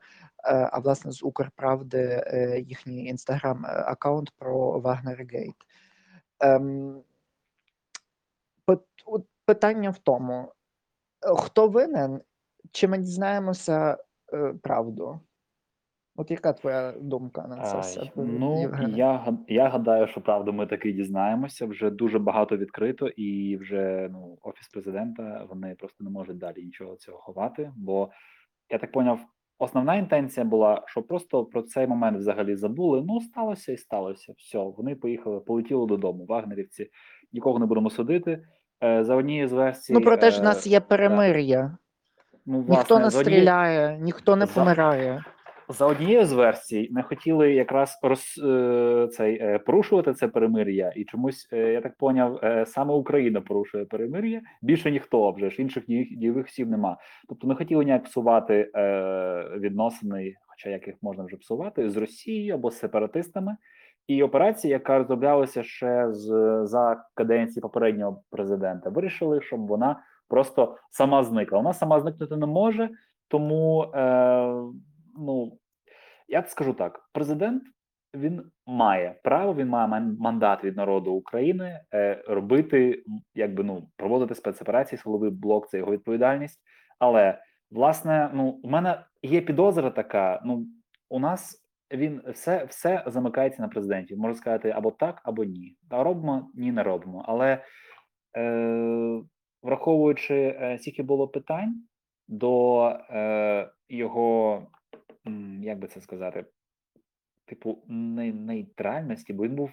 [0.45, 2.25] е, А власне з Укрправди
[2.69, 5.55] їхній інстаграм аккаунт про Вагнергейт.
[6.41, 7.03] Ем,
[9.45, 10.53] питання в тому,
[11.37, 12.21] хто винен,
[12.73, 13.97] чи ми дізнаємося
[14.63, 15.21] правду?
[16.17, 18.11] От яка твоя думка на це все?
[18.17, 18.99] Ну, Євгене?
[18.99, 21.67] я, я гадаю, що правду ми таки дізнаємося.
[21.67, 26.97] Вже дуже багато відкрито, і вже ну, офіс президента вони просто не можуть далі нічого
[26.97, 27.73] цього ховати.
[27.77, 28.09] Бо
[28.71, 29.21] я так поняв,
[29.59, 33.03] основна інтенція була, що просто про цей момент взагалі забули.
[33.07, 34.33] Ну, сталося і сталося.
[34.39, 36.27] Все, вони поїхали, полетіли додому.
[36.27, 36.91] Вагнерівці
[37.33, 38.43] нікого не будемо судити.
[38.85, 41.77] Е, за однією з версій, Ну, проте ж в е, нас є перемир'я.
[42.47, 45.25] ну, Ніхто не стріляє, ніхто не За- помирає.
[45.69, 51.05] За однією з версій не хотіли якраз роз, е, цей, е, порушувати це перемир'я, і
[51.05, 54.41] чомусь, е, я так поняв, саме Україна порушує перемир'я.
[54.63, 56.97] Більше ніхто вже ж інших дійових осіб нема.
[57.29, 58.71] Тобто не хотіли ніяк псувати
[59.59, 63.57] відносини, хоча як їх можна вже псувати, з Росією або з сепаратистами.
[64.07, 66.27] І операція, яка розроблялася ще з
[66.65, 71.59] за каденції попереднього президента, вирішили, щоб вона просто сама зникла.
[71.59, 72.91] Вона сама зникнути не може,
[73.29, 74.55] тому е,
[75.19, 75.59] ну
[76.29, 77.63] я скажу так: президент
[78.15, 84.99] він має право, він має мандат від народу України е, робити, якби ну проводити спецоперації,
[84.99, 86.61] силовий блок це його відповідальність.
[86.99, 87.39] Але
[87.71, 90.43] власне, ну у мене є підозра така.
[90.45, 90.67] Ну
[91.09, 94.17] у нас він все, все замикається на президенті.
[94.17, 95.77] Можна сказати або так, або ні.
[95.91, 97.25] Та робимо, ні, не робимо.
[97.29, 97.65] Але
[98.37, 99.23] е,
[99.63, 101.75] враховуючи е, скільки було питань
[102.29, 104.67] до е, його,
[105.61, 106.45] як би це сказати,
[107.45, 109.71] типу, не, нейтральності, бо він був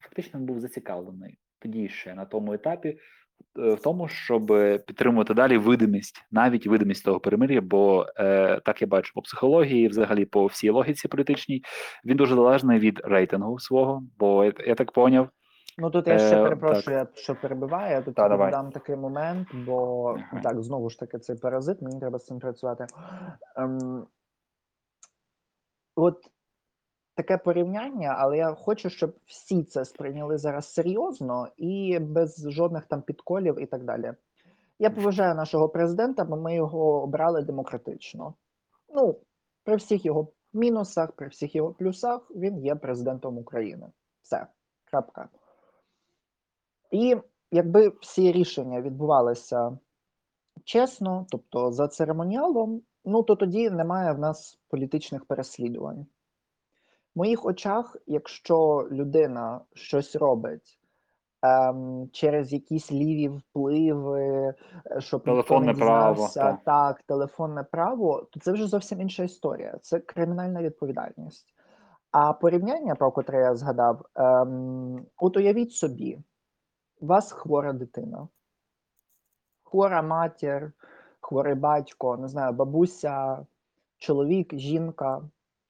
[0.00, 2.88] фактично він був зацікавлений тоді ще на тому етапі.
[3.58, 4.46] е, В тому, щоб
[4.86, 10.24] підтримувати далі видимість, навіть видимість того перемир'я, бо е, так я бачу по психології, взагалі
[10.24, 11.62] по всій логіці політичній,
[12.04, 14.02] він дуже залежний від рейтингу свого.
[14.18, 15.28] Бо я, я так поняв,
[15.78, 18.50] Ну тут я ще Е, перепрошую, я що перебиваю, я тут Та, давай.
[18.50, 22.86] дам такий момент, бо так, знову ж таки, цей паразит, мені треба з цим працювати.
[23.56, 24.06] Ем,
[26.02, 26.30] от
[27.14, 33.02] таке порівняння, але я хочу, щоб всі це сприйняли зараз серйозно і без жодних там
[33.02, 34.12] підколів і так далі.
[34.78, 38.34] Я поважаю нашого президента, бо ми його обрали демократично.
[38.94, 39.16] Ну,
[39.64, 43.86] при всіх його мінусах, при всіх його плюсах, він є президентом України.
[44.22, 44.46] Все.
[44.84, 45.28] Крапка.
[46.90, 47.16] І
[47.50, 49.78] якби всі рішення відбувалися
[50.64, 56.06] чесно, тобто за церемоніалом, ну то тоді немає в нас політичних переслідувань.
[57.14, 60.80] В моїх очах, якщо людина щось робить
[61.42, 64.54] ем, через якісь ліві впливи,
[64.86, 66.58] е, щоб ніхто Телефонне не право, так.
[66.64, 69.78] так, телефонне право, то це вже зовсім інша історія.
[69.82, 71.54] Це кримінальна відповідальність.
[72.10, 76.18] А порівняння, про котре я згадав, ем, от уявіть собі,
[77.00, 78.28] у вас хвора дитина,
[79.62, 80.72] хвора матір,
[81.20, 83.46] хворий батько, не знаю, бабуся,
[83.98, 85.22] чоловік, жінка,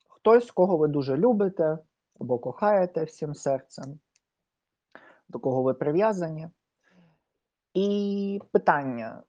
[0.08, 1.78] хтось, кого ви дуже любите
[2.20, 4.00] або кохаєте всім серцем,
[5.28, 6.48] до кого ви прив'язані.
[7.74, 9.22] І питання,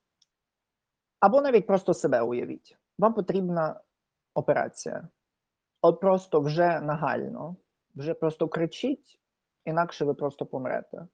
[1.20, 3.82] або навіть просто себе уявіть, вам потрібна
[4.34, 5.08] операція.
[5.82, 7.56] От просто вже нагально,
[7.96, 9.20] вже просто кричіть,
[9.66, 11.08] інакше ви просто помрете.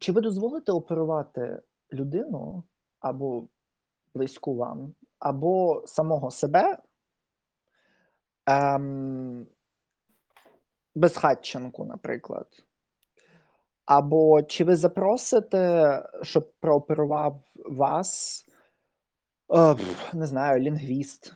[0.00, 1.62] Чи ви дозволите оперувати
[1.92, 2.64] людину
[3.00, 3.48] або
[4.14, 6.78] близьку вам, або самого себе
[8.46, 9.46] ем,
[10.94, 12.46] безхатченку, наприклад?
[13.84, 18.44] Або чи ви запросите, щоб прооперував вас,
[19.54, 19.76] е,
[20.12, 21.34] не знаю, лінгвіст,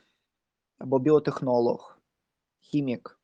[0.78, 1.98] або біотехнолог,
[2.60, 3.20] хімік,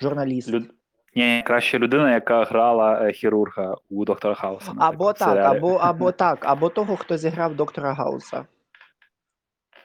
[0.00, 0.48] журналіст?
[0.48, 0.74] Люд...
[1.14, 4.72] Ні, краще людина, яка грала е, хірурга у доктора Хауса.
[4.78, 5.56] Або так, серіалі.
[5.56, 8.46] або, або так, або того, хто зіграв доктора Гауса.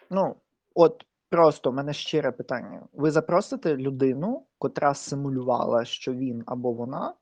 [0.10, 0.36] Ну,
[0.76, 2.82] от просто в мене щире питання.
[2.94, 7.14] Ви запросите людину, котра симулювала, що він або вона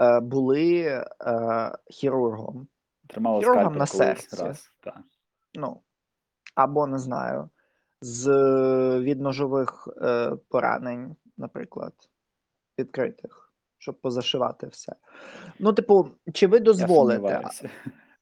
[0.00, 1.04] е, були е,
[1.90, 2.68] хірургом.
[3.06, 4.42] Тримала хірургом на серці.
[4.42, 4.70] раз.
[4.80, 5.00] Так.
[5.54, 5.80] Ну,
[6.54, 7.50] або не знаю,
[8.00, 8.28] з
[9.00, 11.92] відножових е, поранень, наприклад,
[12.80, 14.92] відкритих, щоб позашивати все.
[15.58, 17.42] Ну, типу, чи ви дозволите?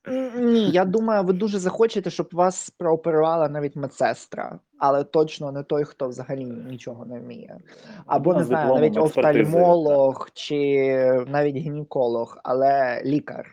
[0.09, 5.63] М, Ні, я думаю, ви дуже захочете, щоб вас прооперувала навіть медсестра, але точно не
[5.63, 7.59] той, хто взагалі нічого не вміє.
[8.07, 13.53] Або не знаю, навіть офтальмолог чи навіть гінеколог, але лікар.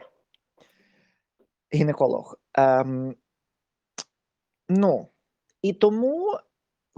[1.74, 2.38] Гінеколог.
[2.54, 3.15] Ем,
[4.70, 5.08] ну,
[5.62, 6.39] і тому,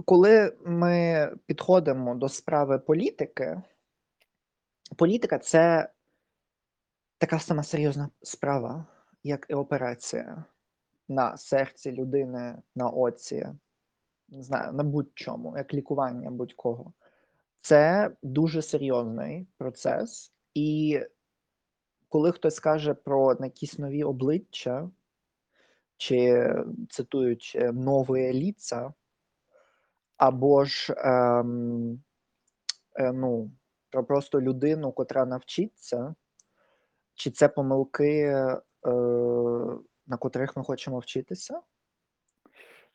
[0.04, 3.62] коли ми підходимо до справи політики,
[4.96, 5.90] політика це
[7.18, 8.86] така сама серйозна справа,
[9.22, 10.44] як і операція
[11.08, 13.48] на серці людини, на оці,
[14.28, 16.92] не знаю, на будь-чому, як лікування будь-кого.
[17.60, 21.00] Це дуже серйозний процес, і
[22.08, 24.90] коли хтось каже про якісь нові обличчя,
[25.96, 26.52] чи
[26.90, 28.92] цитуючи нові ліца,
[30.16, 32.02] або ж ем,
[32.94, 33.50] е, ну,
[33.90, 36.14] про просто людину, котра навчиться,
[37.14, 38.60] чи це помилки, е,
[40.06, 41.60] на котрих ми хочемо вчитися?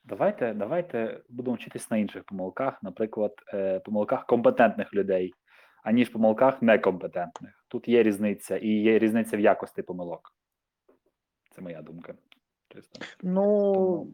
[0.03, 5.33] Давайте, давайте будемо вчитись на інших помилках, наприклад, е, помилках компетентних людей,
[5.83, 7.65] аніж помилках некомпетентних.
[7.67, 10.33] Тут є різниця, і є різниця в якості помилок.
[11.51, 12.13] Це моя думка.
[13.23, 14.07] Ну,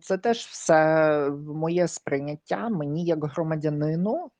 [0.00, 2.68] це теж все моє сприйняття.
[2.68, 4.30] Мені, як громадянину,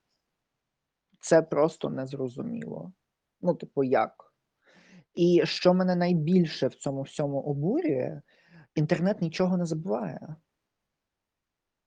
[1.22, 2.92] це просто незрозуміло.
[3.40, 4.12] Ну, типу, як?
[5.14, 8.20] І що мене найбільше в цьому всьому обурює,
[8.74, 10.36] інтернет нічого не забуває.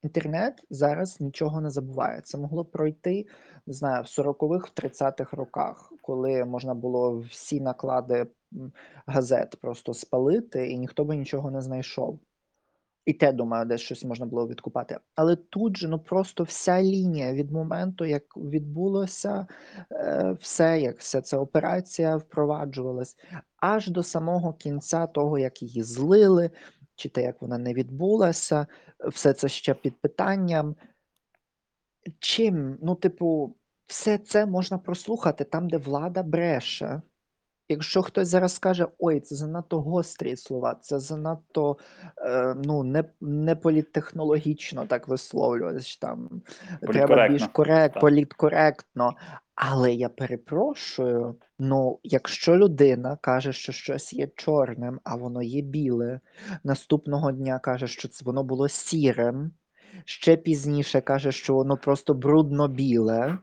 [0.03, 2.21] Інтернет зараз нічого не забуває.
[2.21, 3.25] Це могло пройти,
[3.67, 8.27] не знаю, в 40-х, в 30-х роках, коли можна було всі наклади
[9.05, 12.19] газет просто спалити, і ніхто би нічого не знайшов.
[13.05, 14.99] І те, думаю, десь щось можна було відкупати.
[15.15, 19.47] Але тут же ну просто вся лінія від моменту, як відбулося
[19.91, 23.15] е, все, як вся ця операція впроваджувалась,
[23.57, 26.51] аж до самого кінця того, як її злили,
[26.95, 28.67] чи те, як вона не відбулася,
[29.07, 30.75] все це ще під питанням.
[32.19, 33.55] Чим, ну, типу,
[33.87, 37.01] все це можна прослухати там, де влада бреше.
[37.69, 41.77] Якщо хтось зараз скаже, ой, це занадто гострі слова, це занадто
[42.17, 46.41] е, ну, не, не політтехнологічно так висловлюватися, там
[46.81, 48.01] треба більш корект, так.
[48.01, 49.13] політкоректно.
[49.55, 56.19] Але я перепрошую, ну, якщо людина каже, що щось є чорним, а воно є біле,
[56.63, 59.51] наступного дня каже, що це воно було сірим,
[60.05, 63.37] ще пізніше каже, що воно просто брудно-біле,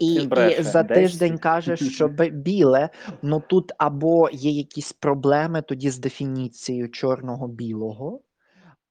[0.00, 2.90] і, і за тиждень каже, що біле.
[3.22, 8.20] Ну тут або є якісь проблеми тоді з дефініцією чорного-білого,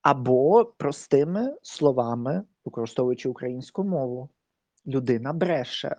[0.01, 4.30] або простими словами, використовуючи українську мову,
[4.88, 5.95] людина бреше,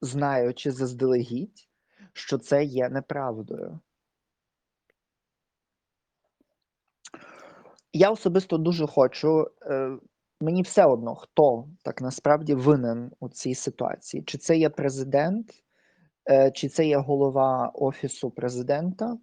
[0.00, 1.68] знаючи заздалегідь,
[2.12, 3.80] що це є неправдою.
[7.92, 9.50] Я особисто дуже хочу.
[9.62, 9.98] Е,
[10.40, 14.22] мені все одно, хто так насправді винен у цій ситуації.
[14.22, 15.64] Чи це є президент,
[16.30, 19.18] е, чи це є голова Офісу президента,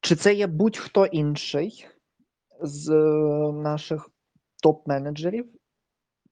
[0.00, 1.86] чи це є будь-хто інший
[2.60, 4.10] з е, наших
[4.64, 5.46] топ-менеджерів.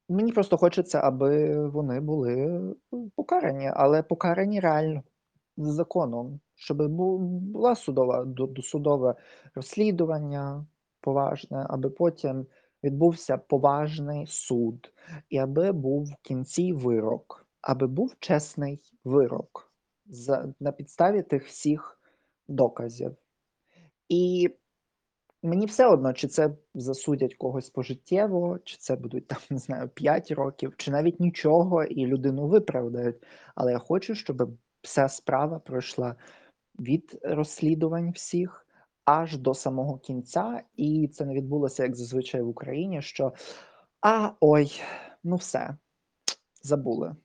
[0.09, 2.61] Мені просто хочеться, аби вони були
[3.17, 5.03] покарані, але покарані реально
[5.57, 9.15] з законом, щоб була судова досудове
[9.55, 10.67] розслідування
[11.01, 12.47] поважне, аби потім
[12.85, 14.93] відбувся поважний суд,
[15.29, 19.73] і аби був в кінці вирок, аби був чесний вирок
[20.61, 22.01] на підставі тих всіх
[22.49, 23.17] доказів.
[24.09, 24.51] І
[25.43, 30.31] мені все одно, чи це засудять когось пожиттєво, чи це будуть там, не знаю, 5
[30.31, 33.27] років, чи навіть нічого, і людину виправдають.
[33.55, 34.51] Але я хочу, щоб
[34.83, 36.17] вся справа пройшла
[36.79, 38.67] від розслідувань всіх
[39.05, 43.33] аж до самого кінця, і це не відбулося як зазвичай в Україні, що
[44.01, 44.83] а ой,
[45.25, 45.77] ну все,
[46.63, 47.17] забули.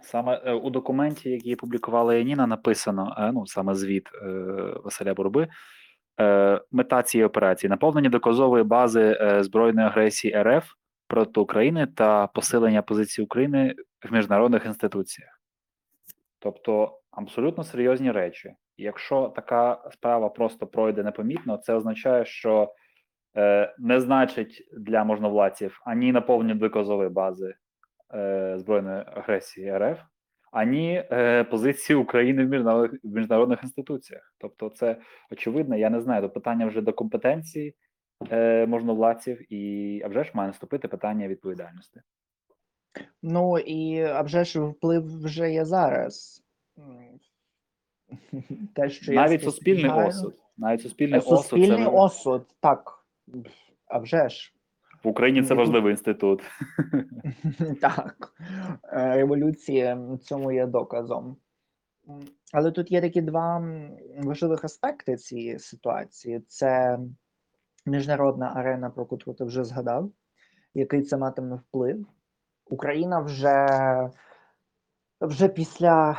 [0.00, 4.28] Саме е, у документі, який опублікувала Яніна, написано, е, ну саме звіт е,
[4.84, 5.48] Василя Бурби,
[6.20, 10.72] е, мета цієї операції наповнення доказової бази збройної агресії РФ
[11.08, 13.74] проти України та посилення позиції України
[14.10, 15.40] в міжнародних інституціях.
[16.38, 18.54] Тобто абсолютно серйозні речі.
[18.78, 22.74] Якщо така справа просто пройде непомітно, це означає, що
[23.36, 27.54] е, не значить для можновладців ані наповнення доказової бази
[28.14, 30.00] е, збройної агресії РФ,
[30.52, 34.34] ані е, позиції України в міжнародних, в міжнародних інституціях.
[34.38, 34.96] Тобто, це
[35.30, 35.76] очевидно.
[35.76, 37.74] Я не знаю, то питання вже до компетенції
[38.30, 42.00] е, можновладців, і а вже ж має наступити питання відповідальності.
[43.22, 46.42] Ну і а вже ж вплив вже є зараз.
[48.74, 52.00] Те, що я навіть суспільний спостерігаю- осуд, навіть суспільний, Е, Суспільний осуд, це,
[52.30, 52.92] осуд, так.
[53.86, 54.52] А вже ж.
[55.04, 56.42] в Україні це важливий інститут.
[57.80, 58.32] Так,
[58.92, 61.36] Е, революція цьому є доказом.
[62.52, 63.64] Але тут є такі два
[64.18, 66.98] важливих аспекти цієї ситуації: це
[67.86, 70.10] міжнародна арена, про яку ти вже згадав,
[70.74, 72.06] який це матиме вплив.
[72.70, 73.66] Україна вже,
[75.20, 76.18] вже після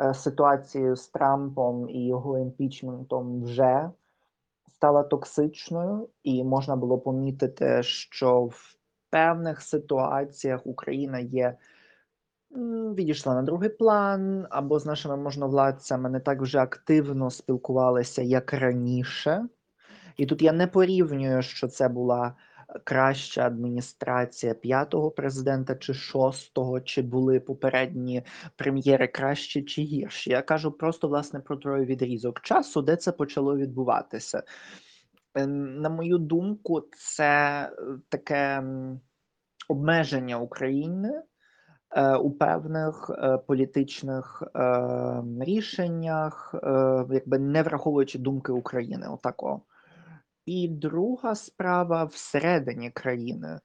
[0.00, 3.90] е, ситуації з Трампом і його імпічментом вже
[4.68, 8.76] стала токсичною, і можна було помітити, що в
[9.10, 11.56] певних ситуаціях Україна є
[12.94, 19.46] відійшла на другий план, або з нашими можновладцями не так вже активно спілкувалися, як раніше.
[20.16, 22.34] І тут я не порівнюю, що це була
[22.84, 28.22] краща адміністрація п'ятого президента чи шостого, чи були попередні
[28.56, 30.30] прем'єри кращі чи гірші.
[30.30, 34.42] Я кажу просто власне про той відрізок часу, де це почало відбуватися.
[35.34, 38.64] Е, На мою думку, це е, таке
[39.68, 41.22] обмеження України
[41.96, 43.10] е, у певних
[43.46, 44.42] політичних
[45.40, 46.54] рішеннях,
[47.10, 49.08] якби не враховуючи думки України.
[49.08, 49.62] Отако.
[50.46, 53.60] І друга справа всередині країни.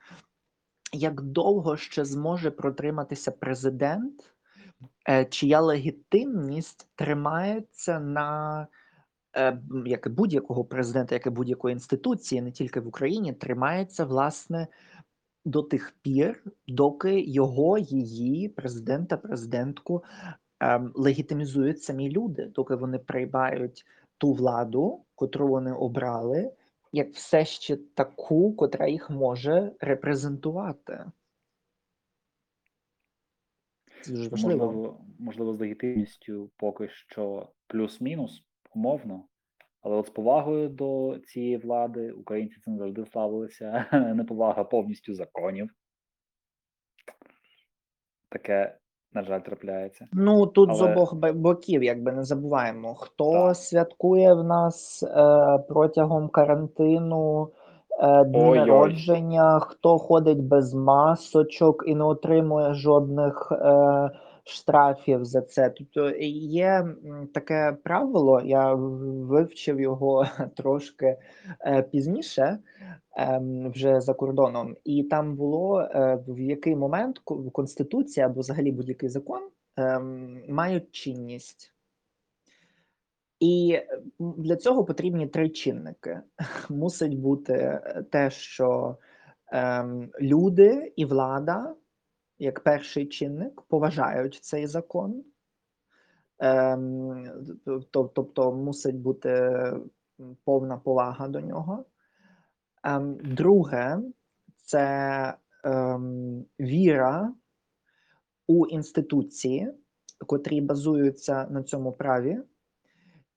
[0.93, 4.33] Як довго ще зможе протриматися президент,
[5.09, 8.67] е, чия легітимність тримається на
[9.37, 14.67] е, як будь-якого президента, як і будь-якої інституції, не тільки в Україні, тримається власне
[15.45, 20.03] до тих пір, доки його, її, президента, президентку
[20.59, 23.85] ем, легітимізують самі люди, доки вони приймають
[24.17, 26.51] ту владу, котру вони обрали,
[26.95, 31.11] як все ще таку, котра їх може репрезентувати.
[34.01, 34.65] Це дуже важливо.
[34.65, 39.27] Можливо, можливо, з легітимністю поки що плюс-мінус, умовно.
[39.81, 43.89] Але от з повагою до цієї влади українці цим завжди славилися.
[44.15, 45.69] Неповага повністю законів.
[48.29, 48.77] Таке,
[49.15, 50.07] на жаль, трапляється.
[50.13, 53.55] Ну тут з обох боків, якби не забуваємо, хто Так.
[53.55, 57.49] святкує в нас е, протягом карантину
[57.99, 64.09] е, дні народження, хто ходить без масочок і не отримує жодних е,
[64.45, 65.69] штрафів за це.
[65.69, 66.87] Тобто є
[67.33, 71.17] таке правило, я вивчив його трошки
[71.65, 72.59] е, пізніше.
[73.17, 77.19] ем, вже за кордоном, і там було е, в який момент
[77.53, 79.41] Конституція або взагалі будь-який закон
[79.77, 81.75] ем, мають чинність.
[83.39, 83.79] І
[84.19, 86.19] для цього потрібні три чинники.
[86.69, 88.97] Мусить бути е, те, що
[89.51, 91.75] ем, люди і влада,
[92.39, 95.23] як перший чинник, поважають цей закон.
[96.39, 97.25] Ем,
[97.91, 99.51] тобто мусить бути
[100.43, 101.85] повна повага до нього.
[102.83, 103.99] Ем, друге,
[104.57, 105.33] це
[105.63, 107.33] ем, віра
[108.47, 109.73] у інституції,
[110.27, 112.39] котрі базуються на цьому праві.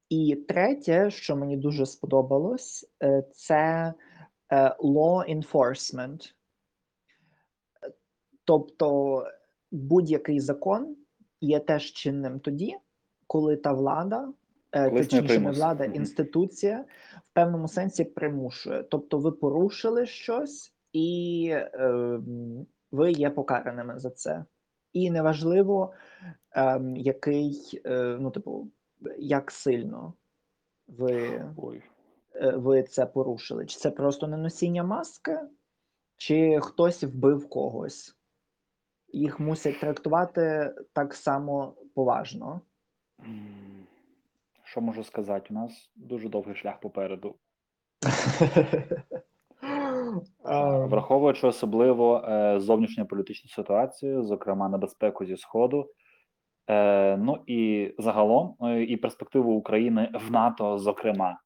[0.09, 3.95] І третє, що мені дуже сподобалось, е, це
[4.53, 6.35] е, law enforcement.
[8.49, 9.27] Тобто
[9.71, 10.97] будь-який закон
[11.41, 12.77] є теж чинним тоді,
[13.27, 14.33] коли та влада,
[14.73, 16.85] е, точніше, не влада, інституція
[17.17, 18.83] в певному сенсі примушує.
[18.83, 22.21] Тобто ви порушили щось, і е,
[22.93, 24.45] ви є покараними за це.
[24.93, 25.93] І неважливо,
[26.53, 28.71] ем, який, е, ну, типу,
[29.19, 30.15] як сильно
[30.87, 31.83] ви, Ой.
[32.35, 33.67] е, ви це порушили.
[33.67, 35.39] Чи це просто неносіння маски,
[36.17, 38.18] чи хтось вбив когось.
[39.13, 42.61] Їх мусять трактувати так само поважно.
[44.65, 45.47] Що можу сказати?
[45.51, 47.35] У нас дуже довгий шлях попереду.
[50.45, 55.91] Ем, Враховуючи особливо е, зовнішньополітичну ситуацію, зокрема небезпеку зі Сходу,
[56.67, 61.41] е, ну і загалом е, і перспективу України в НАТО, зокрема,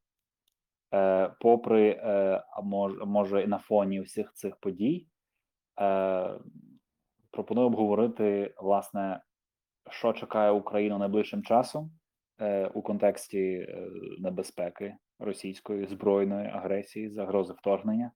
[1.41, 2.03] попри
[3.07, 5.07] може і на фоні всіх цих подій,
[7.33, 9.21] пропоную обговорити власне,
[9.91, 11.91] що чекає Україну найближчим часом
[12.41, 18.11] е, у контексті е, небезпеки російської збройної агресії, загрози вторгнення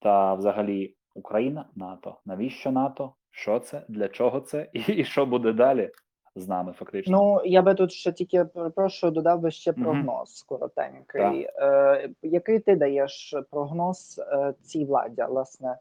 [0.00, 2.20] та взагалі Україна, НАТО.
[2.26, 3.14] Навіщо НАТО?
[3.30, 3.84] Що це?
[3.88, 4.68] Для чого це?
[4.72, 5.90] І, і що буде далі
[6.36, 7.18] з нами, фактично?
[7.18, 11.48] Ну, я би тут ще тільки перепрошую, додав би ще прогноз коротенький.
[11.56, 15.76] Е, який ти даєш прогноз е, цій владі, власне,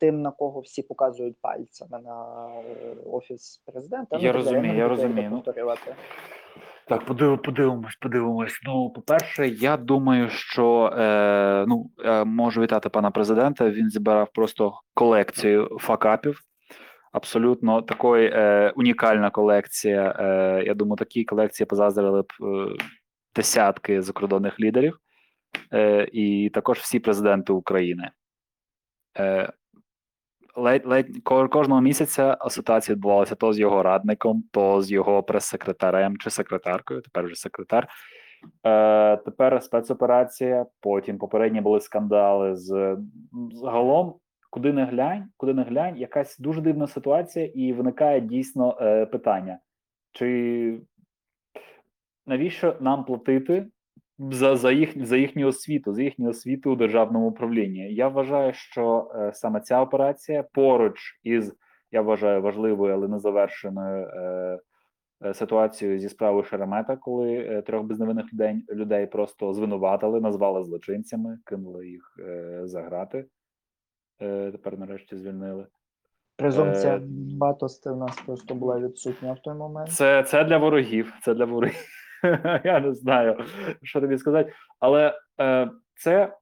[0.00, 4.16] тим, на кого всі показують пальцями на е, офіс президента?
[4.16, 4.44] Я так далі.
[4.44, 5.28] розумію, я розумію.
[5.30, 5.94] Ну, повторювати.
[6.88, 8.60] Так, подив, подивимось, подивимось.
[8.64, 13.70] Ну, по-перше, я думаю, що е, ну, е, можу вітати пана президента.
[13.70, 16.40] Він зібрав просто колекцію факапів.
[17.12, 20.16] Абсолютно такої е, унікальна колекція.
[20.18, 22.76] Е, я думаю, такі колекції позаздрили б е,
[23.34, 24.98] десятки закордонних лідерів,
[25.72, 28.10] е, і також всі президенти України.
[29.18, 29.52] Е,
[30.56, 36.30] ледь, ледь кожного місяця ситуація відбувалася то з його радником, то з його прес-секретарем чи
[36.30, 37.88] секретаркою, тепер вже секретар.
[38.66, 42.96] Е, тепер спецоперація, потім попередні були скандали з
[43.52, 44.14] загалом.
[44.50, 49.58] Куди не глянь, куди не глянь, якась дуже дивна ситуація, і виникає дійсно е, питання:
[50.12, 50.80] чи
[52.26, 53.66] навіщо нам платити
[54.18, 57.94] за, за, їх, за їхню освіту, за їхню освіту у державному управлінні?
[57.94, 61.54] Я вважаю, що е, саме ця операція поруч із
[61.94, 64.58] я вважаю важливою, але незавершеною е,
[65.24, 71.38] е, ситуацією зі справою Шеремета, коли е, трьох безневинних людей, людей просто звинуватили, назвали злочинцями,
[71.44, 73.26] кинули їх е, за грати.
[74.22, 75.66] Е, тепер нарешті звільнили.
[76.36, 77.00] Презумпція Е,
[77.38, 79.90] батости в нас просто була відсутня в той момент.
[79.90, 81.12] Це, це для ворогів.
[81.22, 82.03] Це для ворогів.
[82.64, 83.44] Я не знаю,
[83.82, 84.52] що тобі сказати.
[84.80, 86.36] Але е, це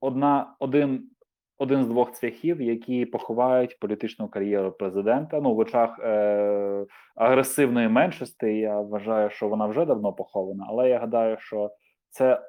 [0.00, 1.10] одна, один,
[1.58, 5.40] один з двох цвяхів, які поховають політичну кар'єру президента.
[5.40, 8.46] Ну, в очах е, агресивної меншості.
[8.46, 11.70] Я вважаю, що вона вже давно похована, але я гадаю, що
[12.10, 12.42] це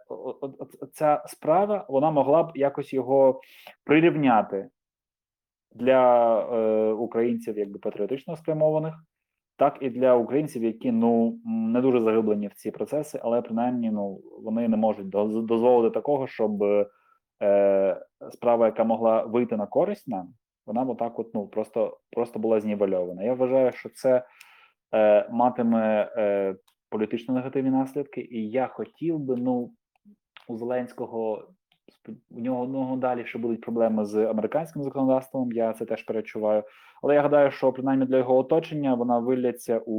[0.93, 3.41] ця справа вона могла б якось його
[3.83, 4.69] прирівняти
[5.71, 8.93] для е, українців, якби патріотично спрямованих,
[9.57, 14.21] так і для українців, які ну не дуже заглиблені в ці процеси, але принаймні ну
[14.43, 16.63] вони не можуть доз- дозволити такого, щоб
[17.43, 18.01] е,
[18.31, 20.33] справа, яка могла вийти на користь нам,
[20.65, 23.23] вона отак от ну просто просто була знівельована.
[23.23, 24.25] Я вважаю, що це
[24.95, 26.55] е, матиме е,
[26.89, 29.71] політично негативні наслідки, і я хотів би ну
[30.47, 31.47] у Зеленського
[32.31, 35.51] у нього, у нього далі ще будуть проблеми з американським законодавством.
[35.51, 36.63] Я це теж перечуваю.
[37.03, 39.93] Але я гадаю, що принаймні для його оточення вона вилляться у,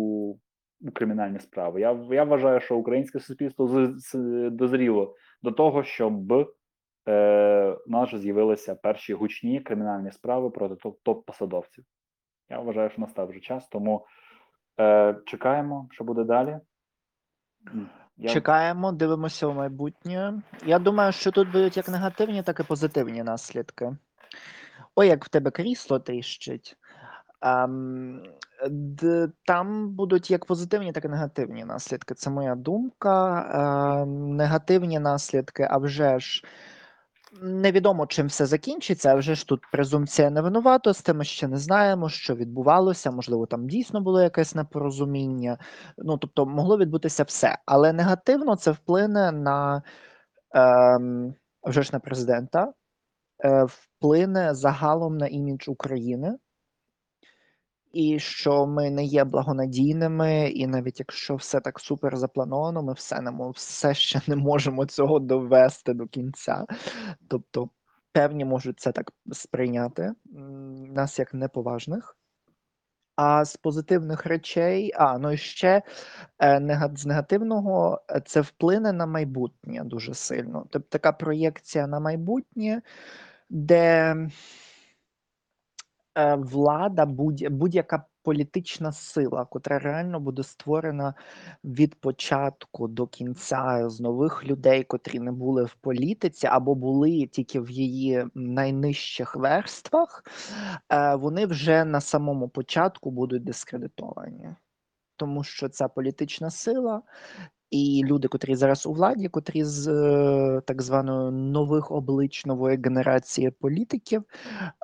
[0.80, 1.80] у кримінальні справи.
[1.80, 6.32] Я, я вважаю, що українське суспільство з, з- дозріло до того, щоб
[7.09, 11.84] е, у нас же з'явилися перші гучні кримінальні справи проти топ- топ-посадовців.
[12.50, 14.07] Я вважаю, що настав вже час, тому
[14.80, 16.59] е, чекаємо, що буде далі.
[18.16, 20.42] Я Чекаємо, дивимося в майбутнє.
[20.66, 23.96] Я думаю, що тут будуть як негативні, так і позитивні наслідки.
[24.96, 26.76] Ой, як в тебе крісло тріщить.
[29.47, 32.14] Там будуть як позитивні, так і негативні наслідки.
[32.14, 33.47] Це моя думка.
[34.03, 36.45] Ем, негативні наслідки, а вже ж
[37.42, 42.34] невідомо, чим все закінчиться, а вже ж тут презумпція невинуватості, ми ще не знаємо, що
[42.34, 43.11] відбувалося.
[43.11, 45.59] Можливо, там дійсно було якесь непорозуміння.
[45.99, 47.59] Ну, тобто, могло відбутися все.
[47.66, 49.82] Але негативно це вплине на
[50.55, 52.72] ем, вже ж на президента,
[53.45, 56.38] е, вплине загалом на імідж України.
[57.95, 63.20] І що ми не є благонадійними, і навіть якщо все так супер заплановано, ми все
[63.20, 66.64] не все ще не можемо цього довести до кінця.
[67.28, 67.68] Тобто,
[68.12, 70.12] певні можуть це так сприйняти
[70.95, 72.16] нас як неповажних.
[73.16, 75.82] А з позитивних речей, а ну і ще
[76.42, 76.61] е,
[76.95, 80.66] з негативного е, це вплине на майбутнє дуже сильно.
[80.70, 82.82] Тобто така проєкція на майбутнє,
[83.51, 84.16] де
[86.37, 91.15] влада, будь, будь-яка політична сила, котра реально буде створена
[91.65, 97.61] від початку до кінця з нових людей, котрі не були в політиці або були тільки
[97.61, 100.25] в її найнижчих верствах,
[100.93, 104.49] е, вони вже на самому початку будуть дискредитовані.
[105.17, 107.03] Тому що ця політична сила
[107.75, 113.51] і люди, котрі зараз у владі, котрі з е, так званої нових облич нової генерації
[113.51, 114.22] політиків,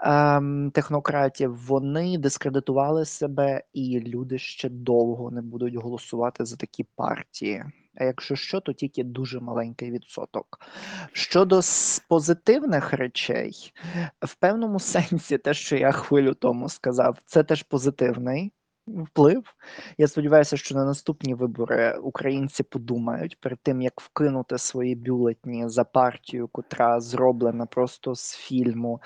[0.03, 7.65] ем, технократів, вони дискредитували себе, і люди ще довго не будуть голосувати за такі партії.
[7.95, 10.61] А якщо що, то тільки дуже маленький відсоток.
[11.13, 11.61] Щодо
[12.09, 13.73] позитивних речей,
[14.23, 18.53] в певному сенсі, те, що я хвилю тому сказав, це теж позитивний
[18.87, 19.55] вплив.
[19.99, 25.85] Я сподіваюся, що на наступні вибори українці подумають перед тим, як вкинути свої бюлетні за
[25.85, 29.01] партію, котра зроблена просто з фільму.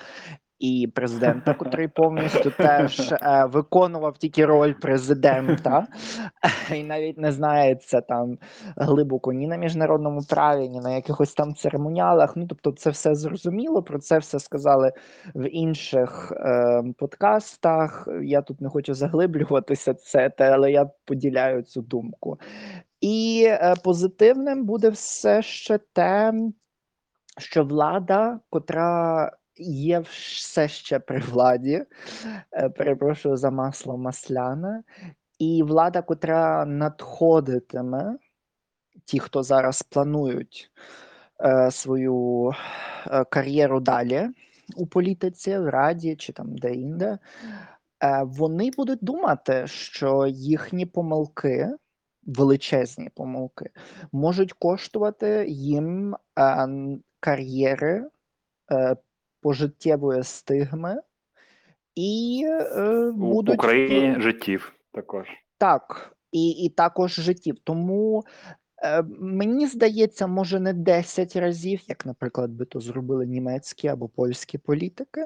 [0.59, 5.87] І президента, котрий повністю теж е, виконував тільки роль президента,
[6.75, 8.37] і навіть не знається там
[8.77, 12.35] глибоко ні на міжнародному праві, ні на якихось там церемоніалах.
[12.35, 13.83] Ну тобто, це все зрозуміло.
[13.83, 14.91] Про це все сказали
[15.35, 18.07] в інших е, подкастах.
[18.23, 22.39] Я тут не хочу заглиблюватися це, те, але я поділяю цю думку.
[23.01, 26.33] І е, позитивним буде все ще те,
[27.37, 31.85] що влада, котра є все ще при владі,
[32.53, 34.83] е, перепрошую за масло масляне,
[35.39, 38.17] і влада, котра надходитиме,
[39.05, 40.71] ті, хто зараз планують
[41.43, 42.51] е, свою
[43.07, 44.29] е, кар'єру далі
[44.75, 47.17] у політиці, в раді чи там де-інде,
[48.03, 51.69] е, вони будуть думати, що їхні помилки,
[52.25, 53.69] величезні помилки,
[54.11, 56.67] можуть коштувати їм е,
[57.19, 58.09] кар'єри,
[58.71, 58.95] е,
[59.45, 61.01] пожиттєвої стигми,
[61.95, 65.27] і е, будуть Україні життів також.
[65.57, 67.55] так, і, і також життів.
[67.63, 68.23] Тому
[68.83, 74.57] е, мені здається, може не 10 разів, як, наприклад, би то зробили німецькі або польські
[74.57, 75.25] політики.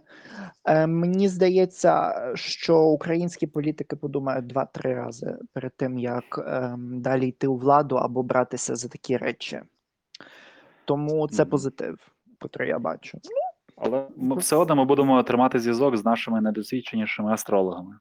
[0.65, 7.47] Е, мені здається, що українські політики подумають 2-3 рази перед тим, як е, далі йти
[7.47, 9.61] у владу або братися за такі речі.
[10.85, 11.97] Тому це позитив,
[12.39, 13.19] котрий я бачу.
[13.79, 17.95] Але ми все одно ми будемо тримати зв'язок з нашими недосвідченішими астрологами.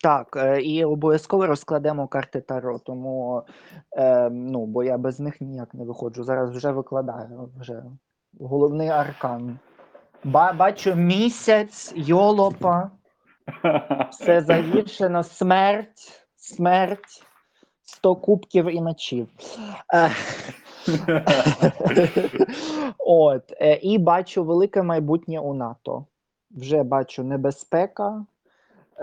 [0.00, 3.42] Так, е, і обов'язково розкладемо карти Таро, тому
[3.96, 6.24] е, ну, бо я без них ніяк не виходжу.
[6.24, 7.82] Зараз вже викладаю вже
[8.40, 9.58] головний аркан.
[10.24, 12.90] Ба- бачу місяць, йолопа,
[14.10, 17.24] все загіршено, смерть, смерть,
[17.84, 19.28] 100 кубків і мечів.
[19.94, 20.10] Е,
[22.98, 26.06] От, е, і бачу велике майбутнє у НАТО.
[26.50, 28.24] Вже бачу небезпека.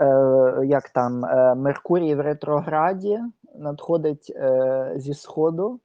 [0.00, 3.18] Е, як там е, Меркурій в ретрограді
[3.58, 5.80] надходить е, зі сходу.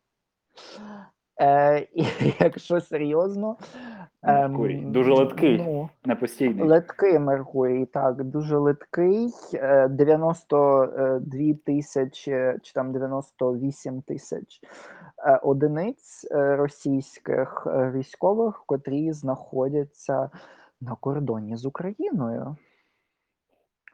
[1.41, 2.05] Е, і
[2.39, 3.57] якщо серйозно,
[4.23, 5.57] ем, Меркурій дуже литкий.
[5.57, 6.67] Ну, Не постійний.
[6.67, 9.29] Литкий Меркурій, так, дуже литкий.
[9.53, 14.61] Е, 92 тисячі чи там 98 тисяч
[15.43, 20.29] одиниць е, російських е, військових, котрі знаходяться
[20.81, 22.55] на кордоні з Україною.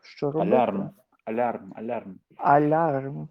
[0.04, 0.56] Що робити?
[0.56, 0.90] Алярм,
[1.26, 2.20] алярм, алярм.
[2.38, 3.28] Алярм.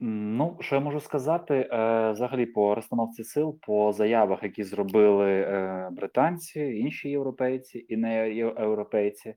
[0.00, 5.88] Ну, що я можу сказати, е, взагалі по розстановці сил, по заявах, які зробили е,
[5.92, 9.34] британці, інші європейці і не європейці,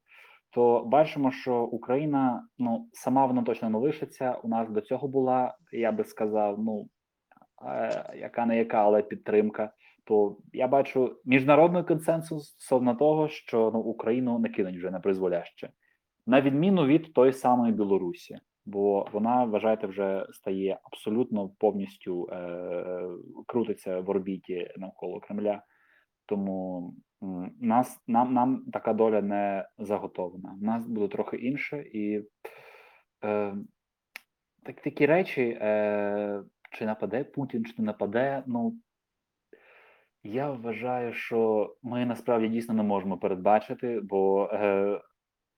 [0.50, 4.40] то бачимо, що Україна ну сама вона точно не лишиться.
[4.44, 6.88] У нас до цього була, я би сказав, ну е,
[8.16, 9.74] яка не яка, але підтримка.
[10.04, 15.70] То я бачу міжнародний консенсус стосовно того, що ну Україну не кинуть вже на призволяще,
[16.28, 23.10] на відміну від тої самої Білорусі, бо вона вважаєте вже стає абсолютно повністю е,
[23.46, 25.64] крутиться в орбіті навколо Кремля.
[26.26, 26.94] Тому
[27.62, 30.58] нас нам нам така доля не заготовлена.
[30.62, 32.24] У нас буде трохи інше, і
[33.24, 33.56] е,
[34.64, 38.44] так, такі речі, е, чи нападе Путін, чи не нападе.
[38.46, 38.74] Ну
[40.24, 45.02] я вважаю, що ми насправді дійсно не можемо передбачити, бо е,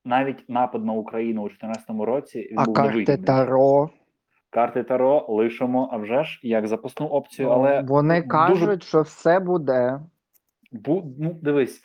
[0.04, 3.16] навіть напад на Україну у 2014 році він А був карти.
[3.16, 3.90] Таро
[4.50, 9.02] Карти Таро лишимо, а вже ж як запасну опцію, але Ну, вони дуже кажуть, що
[9.02, 10.00] все буде.
[10.72, 11.82] бу, ну дивись.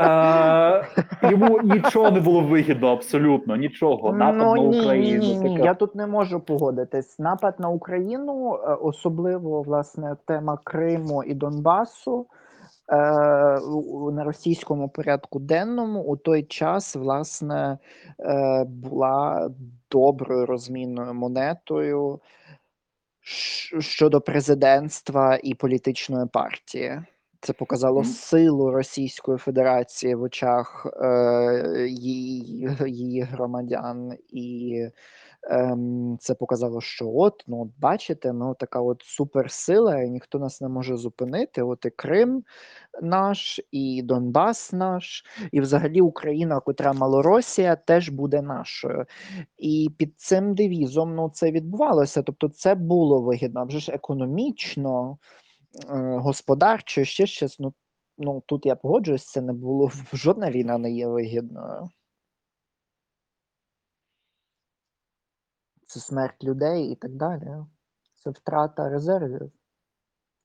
[0.00, 0.86] Е,
[1.30, 4.12] йому нічого не було вигідно, абсолютно нічого.
[4.12, 5.24] Напад ну, на ні, Україну.
[5.24, 5.56] Ні, ні.
[5.56, 7.18] Я тут не можу погодитись.
[7.18, 12.26] Напад на Україну, е, особливо власне тема Криму і Донбасу.
[12.92, 17.78] е, у- На російському порядку денному у той час власне
[18.20, 19.50] е, була
[19.90, 22.20] доброю розмінною монетою
[23.22, 27.02] щ- щодо президентства і політичної партії.
[27.42, 34.74] Це показало силу Російської Федерації в очах е, її, її громадян, і
[35.50, 40.60] ем, це показало, що от, ну, от бачите, ми така от суперсила, і ніхто нас
[40.60, 41.62] не може зупинити.
[41.62, 42.44] От і Крим
[43.02, 49.04] наш, і Донбас наш, і взагалі Україна, котра Малоросія, теж буде нашою.
[49.58, 52.22] І під цим девізом ну, це відбувалося.
[52.22, 55.18] Тобто, це було вигідно, вже ж економічно,
[55.74, 57.58] е, господарчо, ще щось.
[57.58, 57.74] Ну,
[58.18, 61.88] ну тут я погоджуюсь, це не було жодна війна не є вигідною.
[65.86, 67.48] Це смерть людей і так далі.
[68.14, 69.52] Це втрата резервів.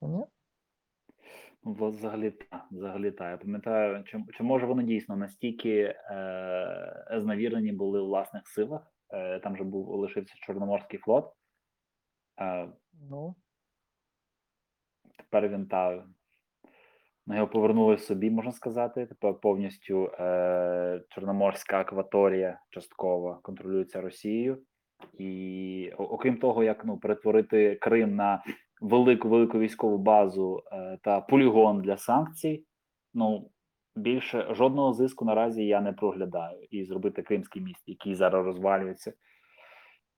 [0.02, 0.26] Ні?
[1.64, 3.32] Ну, взагалі та, взагалі та.
[3.32, 8.94] Я пам'ятаю, чи, чи може вони дійсно настільки е, зневірені були у власних силах.
[9.10, 11.34] Е, там же був лишився Чорноморський флот.
[12.42, 12.70] Е,
[13.10, 13.36] Ну,
[15.18, 16.04] тепер він та
[17.28, 19.06] ну, його повернули собі, можна сказати.
[19.06, 24.62] Тепер повністю е, Чорноморська акваторія частково контролюється Росією.
[25.14, 28.44] І окрім того, як ну перетворити Крим на
[28.82, 32.66] велику велику військову базу е, та полігон для санкцій,
[33.14, 33.50] ну
[33.96, 39.14] більше жодного зиску наразі я не проглядаю і зробити Кримський міст, який зараз розвалюється.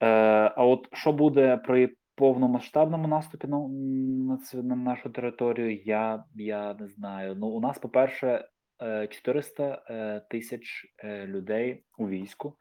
[0.03, 0.07] Е,
[0.55, 6.87] а от що буде при повномасштабному наступі на, на, на нашу територію, я, я не
[6.87, 7.35] знаю.
[7.35, 8.47] Ну, у нас, по-перше,
[8.81, 12.57] е, 400 е, тисяч е, людей у війську.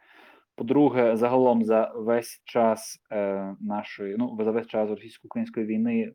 [0.54, 6.14] По-друге, загалом за весь час е, нашої, ну за весь час російсько-української війни,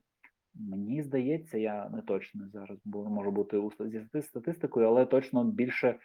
[0.55, 5.95] мені здається, я не точно зараз, можу бути у зі статистикою, але точно більше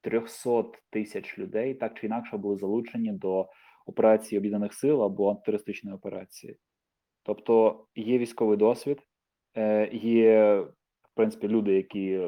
[0.00, 3.48] 300 тисяч людей так чи інакше були залучені до
[3.90, 6.56] операції об'єднаних сил або антитерористичної операції.
[7.22, 8.98] Тобто є військовий досвід,
[9.56, 10.54] е, є
[11.02, 12.20] в принципі люди, які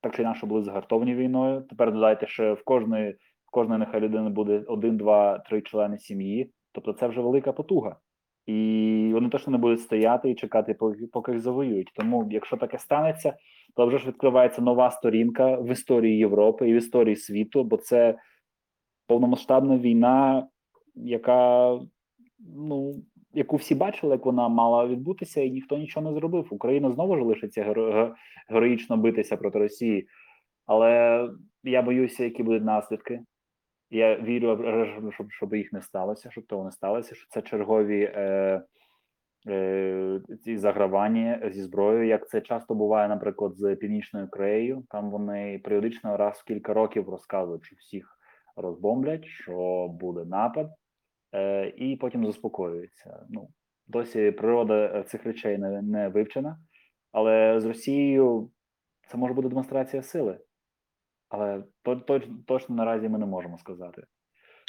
[0.00, 1.62] так чи інакше були загартовані війною.
[1.70, 3.12] Тепер додайте, що в кожної
[3.46, 6.50] в кожної нехай людини буде один, два, три члени сім'ї.
[6.72, 7.96] Тобто це вже велика потуга.
[8.46, 11.92] І вони точно не будуть стояти і чекати, поки, поки їх завоюють.
[11.94, 13.36] Тому, якщо таке станеться,
[13.76, 18.18] то вже ж відкривається нова сторінка в історії Європи і в історії світу, бо це
[19.06, 20.48] повномасштабна війна,
[20.94, 21.70] яка
[22.38, 22.94] ну
[23.36, 26.46] яку всі бачили, як вона мала відбутися, і ніхто нічого не зробив.
[26.50, 28.14] Україна знову ж лишиться геро-
[28.48, 30.08] героїчно битися проти Росії,
[30.66, 31.22] але
[31.64, 33.20] я боюся, які будуть наслідки.
[33.90, 34.58] Я вірю,
[35.14, 38.62] щоб, щоб їх не сталося, щоб того не сталося, що це чергові е,
[39.48, 44.84] е, ці загравання зі зброєю, як це часто буває, наприклад, з Північною Кореєю.
[44.90, 48.15] Там вони періодично раз в кілька років розказують, що всіх
[48.56, 50.70] розбомблять, що буде напад,
[51.34, 53.26] е, і потім заспокоюються.
[53.28, 53.48] Ну,
[53.86, 56.58] досі природа е, цих речей не, не вивчена,
[57.12, 58.50] але з Росією
[59.08, 60.38] це може бути демонстрація сили.
[61.28, 64.02] Але то, то, точно наразі ми не можемо сказати.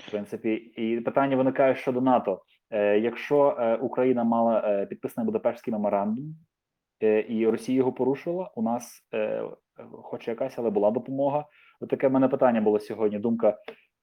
[0.07, 2.41] В принципі, і питання виникає щодо НАТО.
[2.69, 6.35] Е, якщо е, Україна мала е, підписаний Будапештський меморандум,
[7.03, 9.43] е, і Росія його порушила, у нас, е,
[9.91, 11.45] хоч якась, але була допомога.
[11.81, 13.19] От таке в мене питання було сьогодні.
[13.19, 13.57] Думка: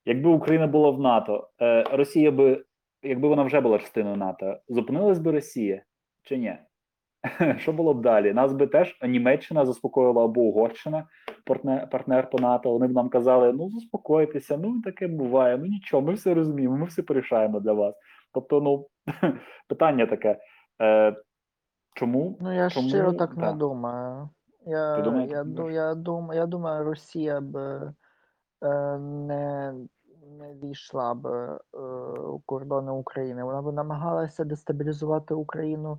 [0.05, 2.65] якби Україна була в НАТО, е, Росія би,
[3.03, 5.83] якби вона вже була частиною НАТО, зупинилась би Росія
[6.23, 6.59] чи ні?
[7.59, 8.33] Що було б далі?
[8.33, 11.07] Нас би теж Німеччина заспокоїла або Угорщина,
[11.47, 12.73] партнер, партнер по НАТО.
[12.73, 16.87] Вони б нам казали: ну заспокойтеся, ну таке буває, ну нічого, ми все розуміємо, ми
[16.87, 17.95] все порішаємо для вас.
[18.35, 18.87] Тобто, ну
[19.69, 20.39] Питання таке.
[20.83, 21.17] Е,
[21.95, 22.39] чому?
[22.41, 22.89] Ну, я чому?
[22.89, 24.29] щиро так не думаю.
[24.67, 29.75] Я, Ви думаєте, я, ду- я, думаю, я думаю, Росія б е, не,
[30.39, 31.59] не війшла б е,
[32.19, 33.45] у кордони України.
[33.45, 35.99] Вона б намагалася дестабілізувати Україну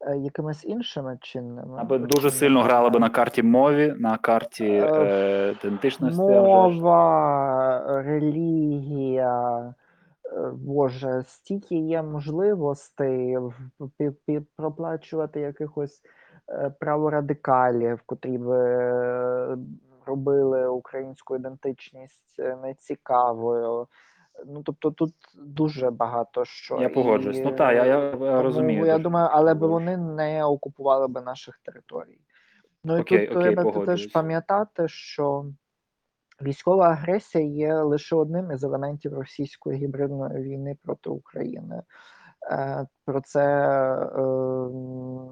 [0.00, 1.78] е, якимись іншими чинними.
[1.80, 6.22] Аби дуже сильно грали би на карті мові, на карті Е, е, ідентичності.
[6.22, 9.58] Мова, релігія,
[10.32, 13.38] е, Боже, стільки є можливостей
[14.56, 16.00] проплачувати якихось
[16.80, 19.56] праворадикалів, котрі б е,
[20.06, 23.86] робили українську ідентичність е, нецікавою.
[24.46, 26.80] Ну, тобто тут дуже багато що.
[26.80, 27.38] Я погоджуюсь.
[27.38, 28.86] І, Ну так, я, я, тому розумію.
[28.86, 32.20] Я думаю, але б вони не окупували б наших територій.
[32.84, 35.44] Ну і Окей, тут окей, треба теж пам'ятати, що
[36.42, 41.82] військова агресія є лише одним із елементів російської гібридної війни проти України.
[42.50, 43.44] Е, Про це
[44.02, 44.20] е,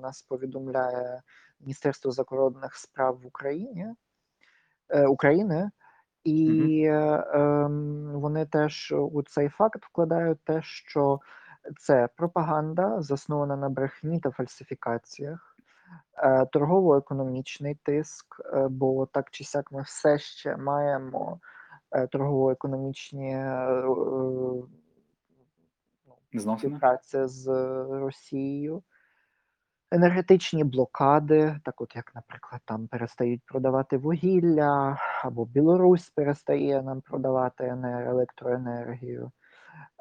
[0.03, 1.23] нас повідомляє
[1.61, 3.87] Міністерство закордонних справ в Україні
[4.89, 5.71] е, України,
[6.25, 11.21] і ем, вони теж у цей факт вкладають те, що
[11.81, 15.57] це пропаганда, заснована на брехні та фальсифікаціях,
[16.53, 18.41] торгово-економічний тиск,
[18.71, 21.41] бо так чи сяк ми все ще маємо
[22.11, 23.45] торгово-економічні
[26.35, 26.71] Зносини?
[26.71, 27.47] співпраця з
[27.91, 28.83] Росією.
[29.93, 37.65] Енергетичні блокади, так от як, наприклад, там перестають продавати вугілля, або Білорусь перестає нам продавати
[37.65, 39.31] енер- електроенергію,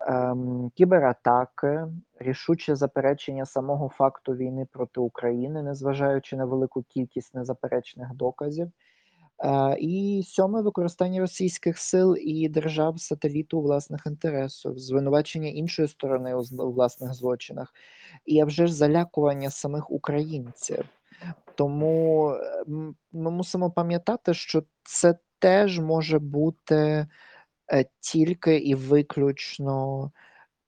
[0.08, 1.88] ем, кібератаки,
[2.20, 8.72] рішуче заперечення самого факту війни проти України, незважаючи на велику кількість незаперечних доказів.
[9.80, 16.72] І сьоме використання російських сил і держав сателіту у власних інтересах, звинувачення іншої сторони у
[16.72, 17.74] власних злочинах,
[18.26, 20.86] і а вже ж залякування самих українців.
[21.56, 22.64] Тому е,
[23.12, 27.08] ми мусимо пам'ятати, що це теж може бути
[27.72, 30.12] е, тільки і виключно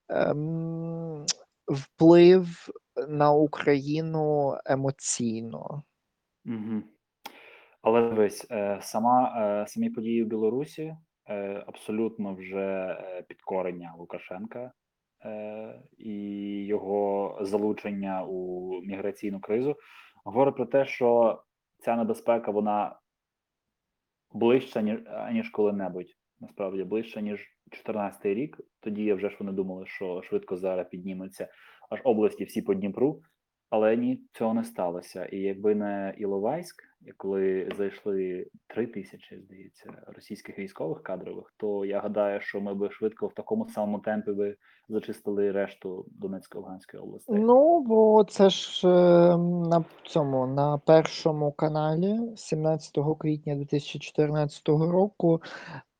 [0.09, 1.26] ем,
[1.67, 2.69] вплив
[3.07, 5.84] на Україну емоційно.
[6.45, 6.82] Угу.
[7.82, 10.96] Але дивись, е, сама, е, самі події в Білорусі
[11.30, 14.72] е, абсолютно вже підкорення Лукашенка
[15.98, 16.14] і
[16.66, 19.76] його залучення у міграційну кризу
[20.26, 21.40] говорить про те, що
[21.80, 23.00] ця небезпека вона
[24.34, 25.00] ближча, ніж,
[25.32, 26.16] ніж коли-небудь.
[26.40, 28.62] Насправді ближче, ніж 14 рік.
[28.80, 31.48] Тоді вже ж вони думали, що швидко зараз підніметься
[31.90, 33.22] аж області всі по Дніпру.
[33.70, 35.26] Але ні, цього не сталося.
[35.26, 42.41] І якби не Іловайськ, коли зайшли три тисячі, здається, російських військових кадрових, то я гадаю,
[42.41, 44.56] що ми би швидко в такому самому темпі би
[44.89, 47.36] зачистили решту Донецької Луганської областей.
[47.39, 55.41] Ну, бо це ж е, на цьому на першому каналі 17 квітня 2014 року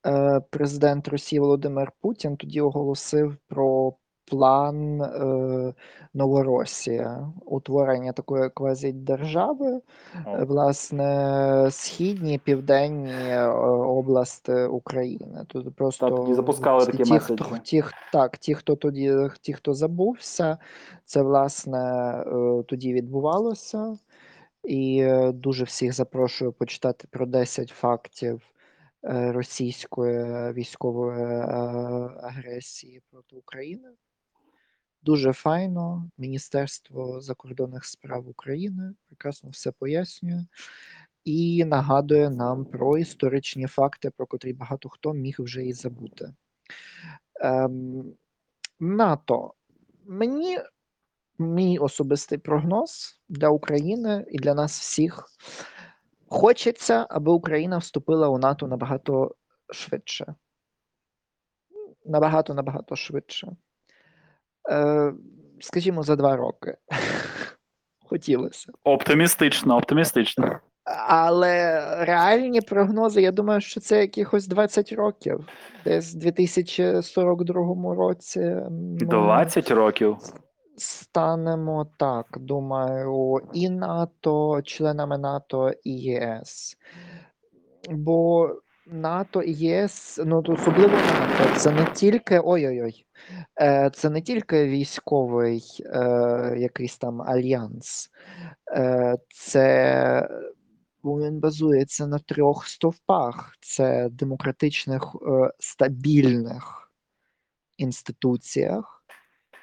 [0.06, 3.94] е, президент Росії Володимир Путін тоді оголосив про
[4.26, 5.74] план е,
[6.14, 9.82] Новоросія, утворення такої квазідержави,
[10.26, 13.48] О, е, власне, східні, південні е,
[13.78, 15.46] області України.
[15.48, 19.74] Тут просто Та, тоді запускали такі ті, хто, ті, так, ті, хто тоді, ті, хто
[19.74, 20.58] забувся,
[21.06, 21.80] це власне
[22.28, 23.98] е, тоді відбувалося.
[24.64, 28.42] І е, дуже всіх запрошую почитати про 10 фактів
[29.04, 31.46] е, російської військової е,
[32.24, 33.90] агресії проти України.
[35.04, 36.10] Дуже файно.
[36.18, 40.46] Міністерство закордонних справ України прекрасно все пояснює
[41.24, 46.34] і нагадує нам про історичні факти, про котрі багато хто міг вже і забути.
[47.36, 48.14] Ем,
[48.80, 49.54] НАТО.
[50.06, 50.60] Мені
[51.40, 55.26] мій особистий прогноз для України і для нас всіх.
[56.28, 59.36] Хочеться, аби Україна вступила у НАТО набагато
[59.72, 60.36] швидше.
[62.06, 63.56] Набагато набагато швидше.
[64.70, 65.14] Е,
[65.60, 66.76] скажімо, за два роки.
[68.06, 68.72] Хотілося.
[68.84, 70.60] Оптимістично, оптимістично.
[71.08, 75.48] Але реальні прогнози, я думаю, що це якихось 20 років.
[75.86, 78.40] Десь в 2042 році.
[78.70, 80.18] ми 20 років.
[80.78, 86.78] станемо так, думаю, і НАТО, членами НАТО і ЄС.
[87.90, 88.50] Бо
[88.88, 93.06] НАТО і ЄС, ну особливо НАТО, це не тільки ой-ой-ой,
[93.62, 98.10] е, це не тільки військовий е, якийсь там альянс,
[98.76, 100.30] е, це
[101.04, 106.92] він базується на трьох стовпах: це демократичних, е, стабільних
[107.78, 108.98] інституціях,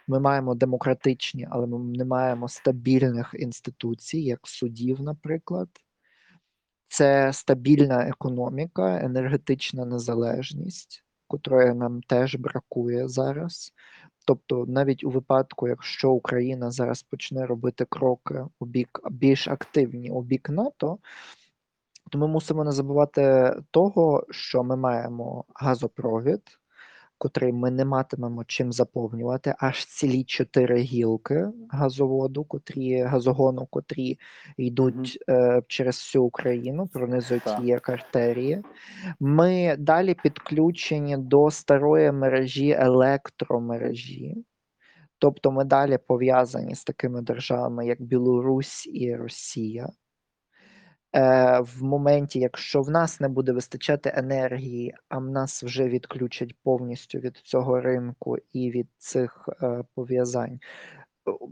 [0.08, 5.68] Ми маємо демократичні, але ми не маємо стабільних інституцій, як судів, наприклад.
[6.88, 13.72] Це стабільна економіка, енергетична незалежність, котрої нам теж бракує зараз.
[14.24, 20.22] Тобто, навіть у випадку, якщо Україна зараз почне робити кроки у бік більш активні у
[20.22, 20.98] бік НАТО,
[22.10, 26.42] то ми мусимо не забувати того, що ми маємо газопровід,
[27.18, 34.18] котрий ми не матимемо чим заповнювати, аж цілі чотири гілки газоводу, котрі газогону, котрі
[34.56, 37.60] йдуть е, через всю Україну, пронизують Так.
[37.60, 38.62] її артерії.
[39.20, 44.44] Ми далі підключені до старої мережі електромережі.
[45.18, 49.88] Тобто ми далі пов'язані з такими державами, як Білорусь і Росія.
[51.16, 56.54] Е, в моменті, якщо в нас не буде вистачати енергії, а в нас вже відключать
[56.62, 60.60] повністю від цього ринку і від цих е, пов'язань,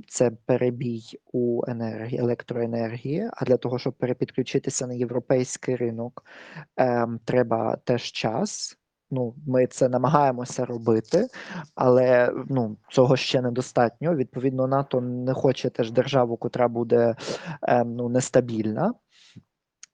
[0.08, 1.02] це перебій
[1.32, 3.30] у енергії, електроенергії.
[3.32, 6.24] А для того, щоб перепідключитися на європейський ринок,
[6.78, 8.78] е, треба теж час.
[9.10, 11.28] Ну, ми це намагаємося робити,
[11.74, 14.14] але ну, цього ще недостатньо.
[14.14, 17.14] Відповідно, НАТО не хоче теж державу, котра буде
[17.62, 18.94] е, ну, нестабільна.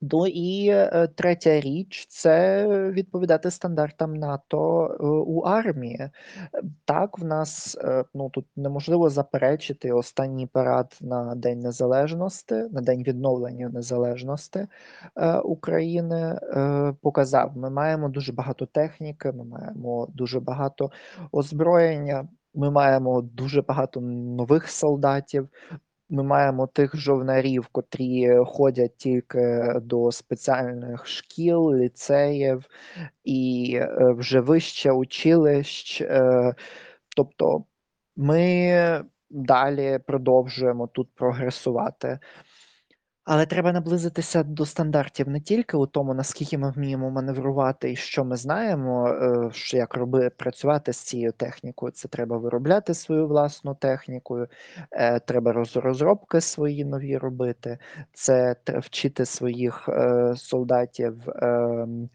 [0.02, 6.10] Ну і е, третя річ це відповідати стандартам НАТО е, у армії.
[6.84, 13.02] Так, в нас е, ну тут неможливо заперечити останній парад на День Незалежності, на День
[13.02, 14.66] відновлення незалежності
[15.44, 16.40] України
[17.02, 17.56] показав.
[17.56, 20.90] Ми маємо дуже багато техніки, ми маємо дуже багато
[21.32, 25.48] озброєння, ми маємо дуже багато нових солдатів.
[26.12, 32.66] Ми маємо тих жовнарів, котрі ходять тільки до спеціальних шкіл, ліцеїв
[33.24, 36.00] і е, вже вище училищ.
[36.00, 36.54] Е,
[37.16, 37.64] тобто
[38.16, 42.18] ми далі продовжуємо тут прогресувати.
[43.24, 48.24] Але треба наблизитися до стандартів не тільки у тому, наскільки ми вміємо маневрувати і що
[48.24, 51.92] ми знаємо, е, що як роби працювати з цією технікою.
[51.92, 54.46] Це треба виробляти свою власну техніку,
[54.90, 57.78] е, треба роз, розробки свої нові робити,
[58.12, 62.08] це вчити своїх е, солдатів ем,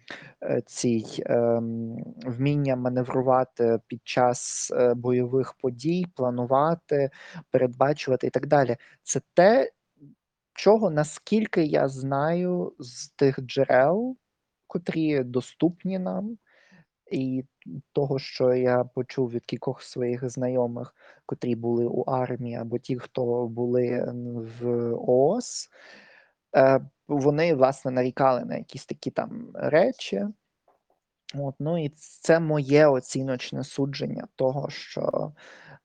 [0.65, 7.09] цій ем, вміння маневрувати під час бойових подій, планувати,
[7.51, 8.77] передбачувати і так далі.
[9.03, 9.71] Це те,
[10.57, 14.17] чого, наскільки я знаю з тих джерел,
[14.67, 16.37] котрі доступні нам,
[17.11, 17.43] і
[17.93, 20.95] того, що я почув від кількох своїх знайомих,
[21.25, 24.13] котрі були у армії, або ті, хто були
[24.59, 25.69] в ООС,
[26.55, 30.25] е, вони власне нарікали на якісь такі там речі.
[31.35, 35.31] От, ну і це моє оціночне судження того, що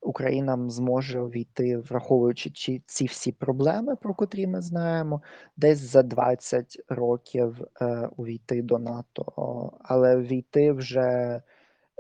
[0.03, 5.23] Україна зможе увійти, враховуючи чи ці всі проблеми, про котрі ми знаємо,
[5.57, 9.33] десь за 20 років е, увійти до НАТО,
[9.83, 11.43] але війти вже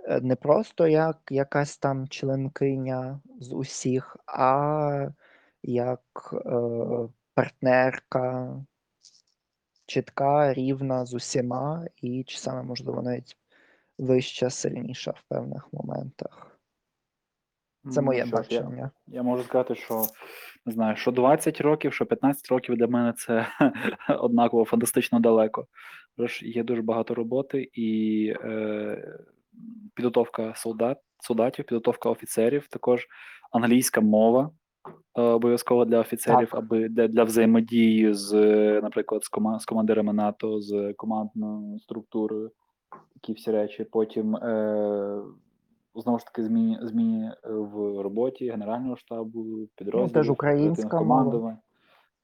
[0.08, 5.08] е, не просто як якась там членкиня з усіх, а
[5.62, 8.56] як е, партнерка,
[9.86, 13.36] чітка, рівна з усіма, і чи саме можливо навіть
[13.98, 16.51] вища, сильніша в певних моментах.
[17.90, 18.90] Це моє що ж, я, бачення.
[19.06, 20.02] я можу сказати, що
[20.66, 23.46] не знаю, що 20 років, що 15 років для мене це
[24.18, 25.66] однаково фантастично далеко.
[26.16, 29.18] Тож є дуже багато роботи і е,
[29.94, 33.06] підготовка солдат, солдатів, підготовка офіцерів, також
[33.52, 34.50] англійська мова
[35.18, 36.58] е, обов'язково для офіцерів, Так.
[36.58, 42.50] аби для, для взаємодії з, е, наприклад, з, кома, з командирами НАТО, з командною структурою,
[43.14, 43.84] такі всі речі.
[43.84, 45.22] Потім е,
[45.94, 49.44] знову ж таки зміни, зміни е, в роботі Генерального штабу,
[49.76, 51.58] підрозділів, українська оперативних мова.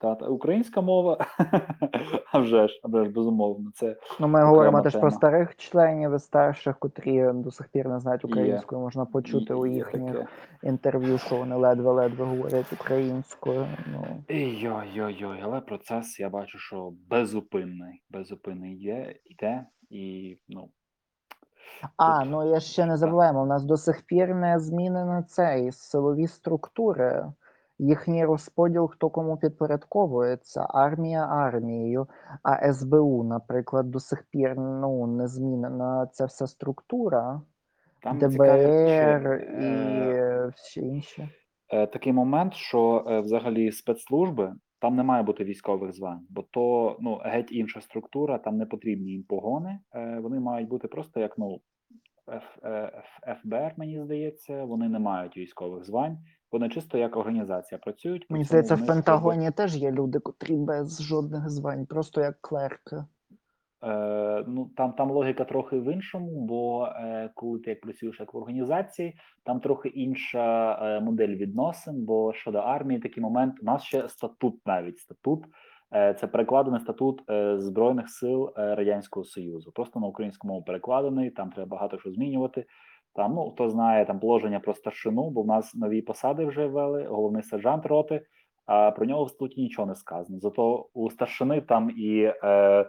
[0.01, 1.27] Та, та українська мова,
[2.33, 3.71] а вже ж, а вже ж безумовно.
[3.75, 8.01] Це Ну, ми говоримо теж про старих членів і старших, котрі до сих пір не
[8.01, 8.31] знають Є.
[8.31, 8.81] українською.
[8.81, 10.27] Можна почути у їхніх таке.
[10.63, 13.67] інтерв'ю, що вони ледве-ледве говорять українською.
[13.93, 18.03] Ну Йой-йой-йой, але процес я бачу, що безупинний.
[18.11, 20.69] Безупинний є, іде, і ну.
[21.97, 23.43] А ну я ще не забуваємо.
[23.43, 27.27] У нас до сих пір не змінено цей силові структури.
[27.79, 32.07] Їхній розподіл, хто кому підпорядковується, армія армією,
[32.43, 37.41] а СБУ, наприклад, до сих пір ну не змінена ця вся структура.
[38.03, 41.29] Там цікаві ДБР і е, всі інші.
[41.69, 46.97] е, такий момент, що е, взагалі спецслужби там не має бути військових звань, бо то
[47.01, 49.79] ну геть інша структура, там не потрібні їм погони.
[49.95, 51.61] Е, вони мають бути просто як ну
[52.29, 56.19] Ф- е, Ф- ФБР, мені здається, вони не мають військових звань.
[56.53, 58.27] Вони чисто як організація працюють.
[58.31, 62.97] Мені здається, в Пентагоні теж є люди, котрі без жодних звань, просто як клерки.
[63.85, 68.35] Е, ну там, там логіка трохи в іншому, бо е, коли ти як працюєш як
[68.35, 69.15] в організації,
[69.45, 72.05] там трохи інша е, модель відносин.
[72.05, 75.45] Бо щодо армії, такий момент у нас ще статут, навіть статут.
[75.95, 79.73] Е, це перекладений статут е, збройних сил радянського союзу.
[79.75, 81.31] Просто на українську мову перекладений.
[81.31, 82.65] Там треба багато що змінювати.
[83.15, 87.05] Там ну хто знає там положення про старшину, бо в нас нові посади вже ввели.
[87.05, 88.23] Головний сержант роти.
[88.67, 90.39] А про нього в статуті нічого не сказано.
[90.39, 92.87] Зато у старшини там і е,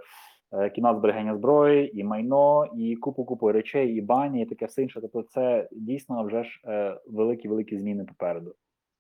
[0.76, 5.02] кімнат зберігання зброї, і майно, і купу купу речей, і бані, і таке все інше.
[5.02, 8.56] Тобто, це дійсно вже ж е, великі великі зміни попереду.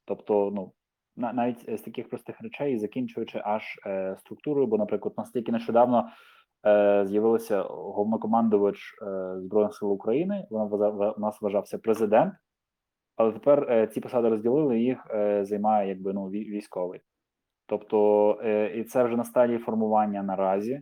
[0.05, 0.71] Тобто, ну
[1.17, 6.09] на, навіть з таких простих речей, закінчуючи аж е, структурою, бо, наприклад, настільки нещодавно
[6.65, 10.47] е, з'явився головнокомандувач е, збройних сил України.
[10.49, 12.33] Вона у нас вважався президент.
[13.15, 17.01] Але тепер е, ці посади розділили, їх е, займає якби ну вій- військовий.
[17.65, 20.81] Тобто, е, і це вже на стадії формування наразі.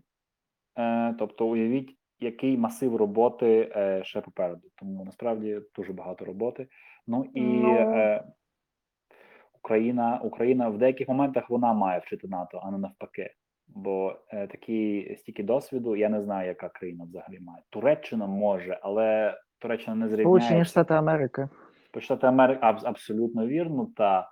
[0.78, 4.62] Е, тобто, уявіть, який масив роботи е, ще попереду.
[4.76, 6.68] Тому насправді дуже багато роботи.
[7.08, 7.76] Ну і Ну.
[7.78, 8.24] е,
[9.54, 13.30] Україна, Україна в деяких моментах вона має вчити НАТО, а не навпаки.
[13.68, 17.64] Бо е, такі стільки досвіду, я не знаю, яка країна взагалі має.
[17.70, 20.66] Туреччина може, але Туреччина не Сполучені.
[20.66, 21.50] Штати Америки.
[21.94, 24.32] Почитати Америки аб- абсолютно вірно, та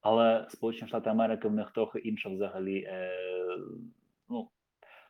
[0.00, 2.78] але Сполучені Штати Америки в них трохи інша взагалі.
[2.80, 3.10] Е,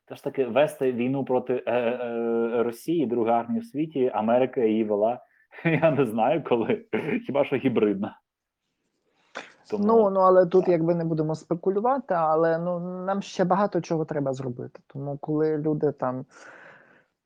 [0.08, 4.10] теж таки вести війну проти е, е, Росії, друга армія в світі.
[4.14, 5.20] Америка її вела.
[5.64, 6.84] Я не знаю коли,
[7.26, 8.18] хіба що гібридна.
[9.70, 14.04] Тому Ну, ну але тут якби не будемо спекулювати, але ну нам ще багато чого
[14.04, 14.80] треба зробити.
[14.86, 16.24] Тому коли люди там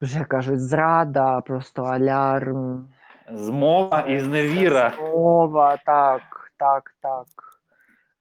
[0.00, 2.88] вже кажуть зрада, просто алярм,
[3.32, 4.92] змова і зневіра.
[5.00, 6.22] мова, так,
[6.58, 7.26] так, так.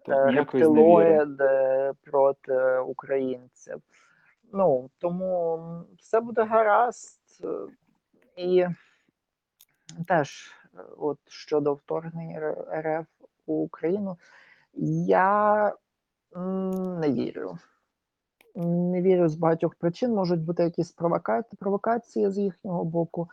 [0.10, 3.76] Е, рептилоїди проти українців.
[4.54, 5.60] Ну тому
[5.98, 7.20] все буде гаразд.
[7.44, 7.68] Е,
[8.36, 8.68] І
[10.08, 13.08] теж, е, от щодо вторгнення РФ
[13.46, 14.18] у Україну,
[15.06, 15.74] я
[16.36, 17.58] не вірю.
[18.56, 20.16] Не вірю з багатьох причин.
[20.16, 21.44] Можуть бути якісь провока...
[21.60, 23.30] провокації з їхнього боку,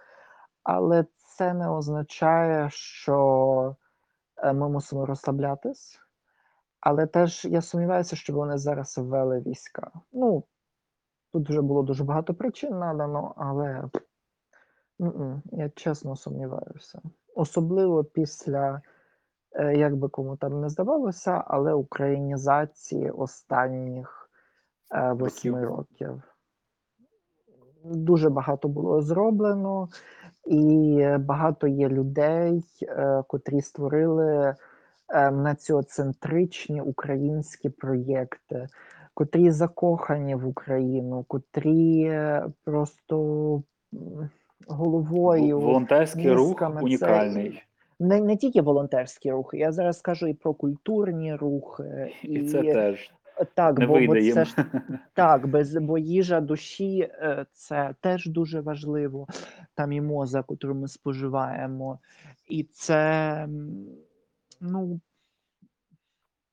[0.62, 3.76] але це не означає, що
[4.36, 6.00] е, ми мусимо розслаблятись.
[6.80, 9.90] Але теж я сумніваюся, що вони зараз ввели війська.
[10.12, 10.44] Ну,
[11.36, 13.84] тут вже було дуже багато причин надано, але
[15.52, 17.00] я чесно сумніваюся.
[17.34, 18.82] Особливо після,
[19.52, 24.30] е, як би кому там не здавалося, але українізації останніх
[24.94, 26.22] е, восьми Років.
[27.84, 29.88] Дуже багато було зроблено,
[30.46, 34.54] і багато є людей, е, котрі створили
[35.08, 38.66] е, націоцентричні українські проєкти,
[39.16, 43.16] котрі закохані в Україну, котрі е, просто
[44.66, 45.60] головою.
[45.60, 47.62] Волонтерський рух мізками це.
[48.00, 53.10] Не, не тільки волонтерські рухи, я зараз кажу і про культурні рухи, І це теж
[53.54, 54.56] так, не бо, бо це ж
[55.14, 59.26] так, без бо їжа душі е, це теж дуже важливо.
[59.74, 61.98] Там і моза, яку ми споживаємо,
[62.48, 63.48] і це
[64.60, 65.00] ну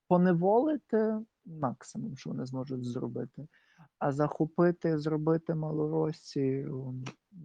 [0.08, 3.48] поневолити максимум, що вони зможуть зробити,
[4.00, 6.96] а захопити, зробити Малоросію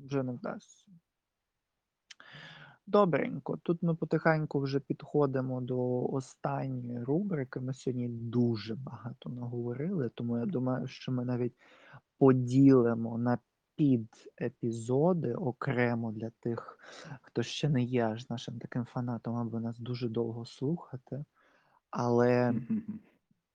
[0.07, 0.87] вже не вдасться.
[2.87, 7.61] Добренько, тут ми потихеньку вже підходимо до останньої рубрики.
[7.61, 11.55] Ми сьогодні дуже багато наговорили, тому я думаю, що ми навіть
[12.19, 13.39] поділимо на
[13.77, 16.79] підепізоди окремо для тих,
[17.23, 21.25] хто ще не є аж нашим таким фанатом, аби нас дуже довго слухати.
[21.91, 22.55] Але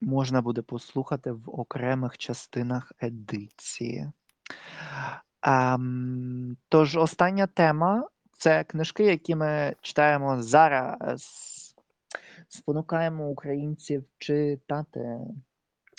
[0.05, 4.11] можна буде послухати в окремих частинах едиції.
[5.41, 8.07] Ем, тож, остання тема
[8.37, 11.49] це книжки, які ми читаємо зараз.
[12.47, 15.19] Спонукаємо українців читати.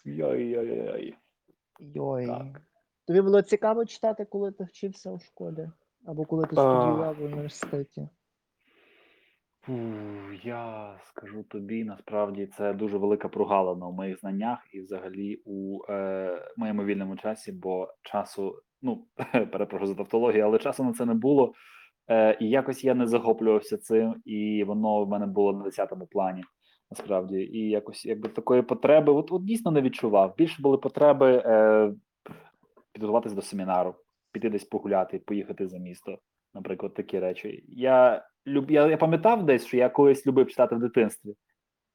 [0.04, 1.14] Йой-йой-йой.
[1.80, 2.26] Йой.
[2.26, 2.60] Так.
[3.06, 5.70] Тобі було цікаво читати, коли ти вчився у школі?
[6.06, 6.60] Або коли ти А.
[6.60, 8.08] студіював в університеті?
[9.66, 9.72] Фу,
[10.42, 16.52] я скажу тобі, насправді це дуже велика прогалина у моїх знаннях і взагалі у е,
[16.56, 19.06] моєму вільному часі, бо часу, ну
[19.52, 21.52] перепрошую за тавтологію, але часу на це не було.
[22.08, 26.42] Е, і якось я не захоплювався цим, і воно в мене було на 10-му плані.
[26.90, 30.34] Насправді, і якось якби такої потреби, от, от дійсно не відчував.
[30.36, 31.92] Більше були потреби е,
[32.92, 33.94] підготуватися до семінару,
[34.32, 36.18] піти десь погуляти, поїхати за місто.
[36.54, 37.64] Наприклад, такі речі.
[37.68, 38.70] Я люб...
[38.70, 41.34] я, я пам'ятав десь, що я колись любив читати в дитинстві.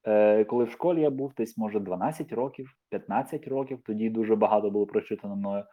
[0.08, 4.70] Е, Коли в школі я був десь, може, 12 років, 15 років, тоді дуже багато
[4.70, 5.64] було прочитано мною.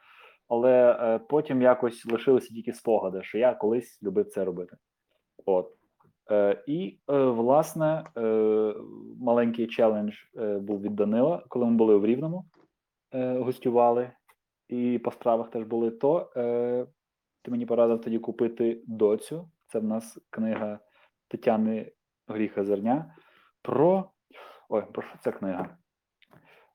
[0.48, 4.77] Але е, потім якось лишилися тільки спогади, що я колись любив це робити.
[5.47, 5.73] От.
[6.31, 8.74] Е, і, е, власне, е,
[9.20, 12.44] маленький челендж е, був від Данила, коли ми були в Рівному,
[13.12, 14.11] е, гостювали,
[14.69, 16.86] і по справах теж були, то е,
[17.43, 19.48] ти мені порадив тоді купити доцю.
[19.67, 20.79] Це в нас книга
[21.29, 21.93] Тетяни
[22.29, 23.15] Гріха Зерня
[23.63, 24.11] про.
[24.69, 25.77] Ой, про що ця книга?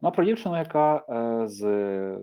[0.02, 2.20] Вона про дівчину, яка е, з е,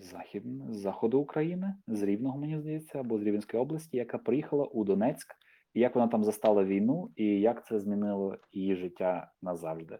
[0.00, 0.42] захід...
[0.68, 5.34] з заходу України, з Рівного, мені здається, або з Рівненської області, яка приїхала у Донецьк,
[5.74, 9.98] і як вона там застала війну, і як це змінило її життя назавжди.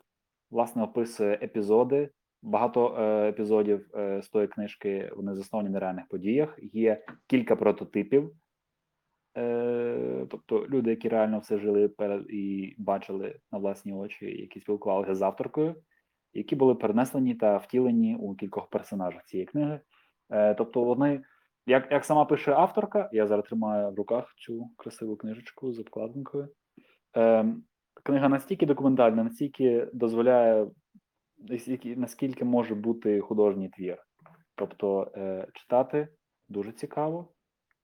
[0.51, 2.11] Власне, описує епізоди.
[2.43, 6.59] Багато е, епізодів з тої книжки вони засновані на реальних подіях.
[6.63, 8.33] Є кілька прототипів.
[9.37, 15.15] Е, тобто люди, які реально все жили перед і бачили на власні очі, які спілкувалися
[15.15, 15.75] з авторкою,
[16.33, 19.81] які були перенесені та втілені у кількох персонажах цієї книги.
[20.31, 21.23] Е, тобто, вони,
[21.67, 26.49] як, як сама пише авторка, я зараз тримаю в руках цю красиву книжечку з обкладинкою.
[27.17, 27.55] Е,
[28.03, 30.67] книга настільки документальна, настільки дозволяє,
[31.85, 33.99] наскільки може бути художній твір.
[34.55, 35.13] Тобто,
[35.55, 36.09] читати
[36.49, 37.29] дуже цікаво.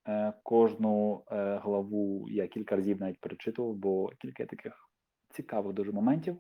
[0.09, 4.91] Е, Кожну е, главу я кілька разів навіть перечитував, бо кілька таких
[5.31, 6.37] цікавих дуже моментів,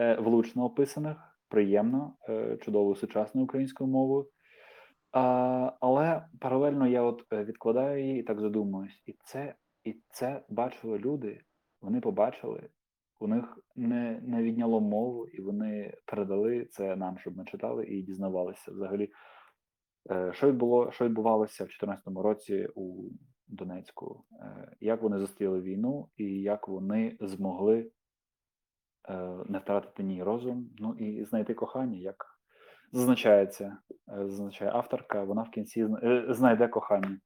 [0.00, 1.16] е, влучно описаних,
[1.48, 2.16] приємно,
[2.60, 4.28] чудовою сучасною українською мовою.
[5.80, 9.02] Але паралельно я от відкладаю її і так задумуюсь.
[9.06, 9.54] І це,
[9.84, 11.40] і це бачили люди,
[11.80, 12.68] вони побачили,
[13.20, 18.02] у них не, не відняло мову, і вони передали це нам, щоб ми читали і
[18.02, 19.10] дізнавалися взагалі.
[20.10, 23.10] Е, Що відбуло, що відбувалося в 2014 році у
[23.48, 24.24] Донецьку?
[24.32, 27.90] Е, Як вони зустріли війну і як вони змогли
[29.08, 32.26] е, не втратити ні розум, ну і знайти кохання, як
[32.92, 35.88] зазначається, зазначає авторка, вона в кінці
[36.28, 37.20] знайде кохання.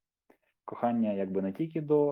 [0.65, 2.07] Кохання якби не тільки до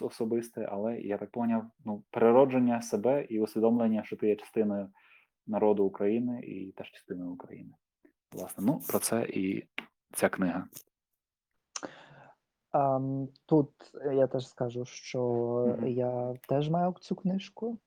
[0.00, 4.88] особисте, але я так поняв, ну, переродження себе і усвідомлення, що ти є частиною
[5.46, 7.74] народу України і теж частиною України.
[8.32, 9.68] Власне, ну про це і
[10.12, 10.64] ця книга.
[12.70, 13.70] Ам, тут
[14.12, 15.22] я теж скажу, що
[15.78, 15.88] Мгм.
[15.88, 17.78] я теж маю цю книжку.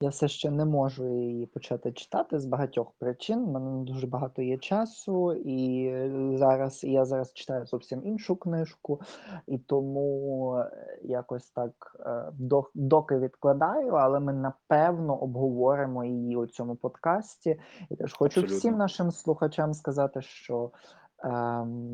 [0.00, 3.38] Я все ще не можу її почати читати з багатьох причин.
[3.38, 5.90] У мене дуже багато є часу, і
[6.38, 9.00] зараз і я зараз читаю зовсім іншу книжку,
[9.46, 12.32] і тому е, якось так е,
[12.74, 17.60] доки відкладаю, але ми напевно обговоримо її у цьому подкасті.
[17.90, 21.03] І теж хочу всім нашим слухачам сказати, що Ем,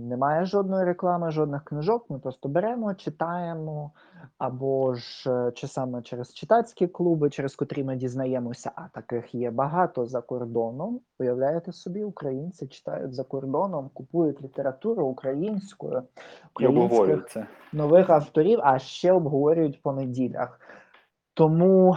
[0.08, 2.10] немає жодної реклами, жодних книжок.
[2.10, 3.90] Ми просто беремо, читаємо,
[4.38, 9.50] або ж е, чи саме через читацькі клуби, через котрі ми дізнаємося, а таких є
[9.50, 11.00] багато за кордоном.
[11.18, 16.02] Уявляєте собі, українці читають за кордоном, купують літературу українською,
[16.54, 17.36] українських
[17.72, 20.60] нових авторів, а ще обговорюють по неділях.
[21.34, 21.96] Тому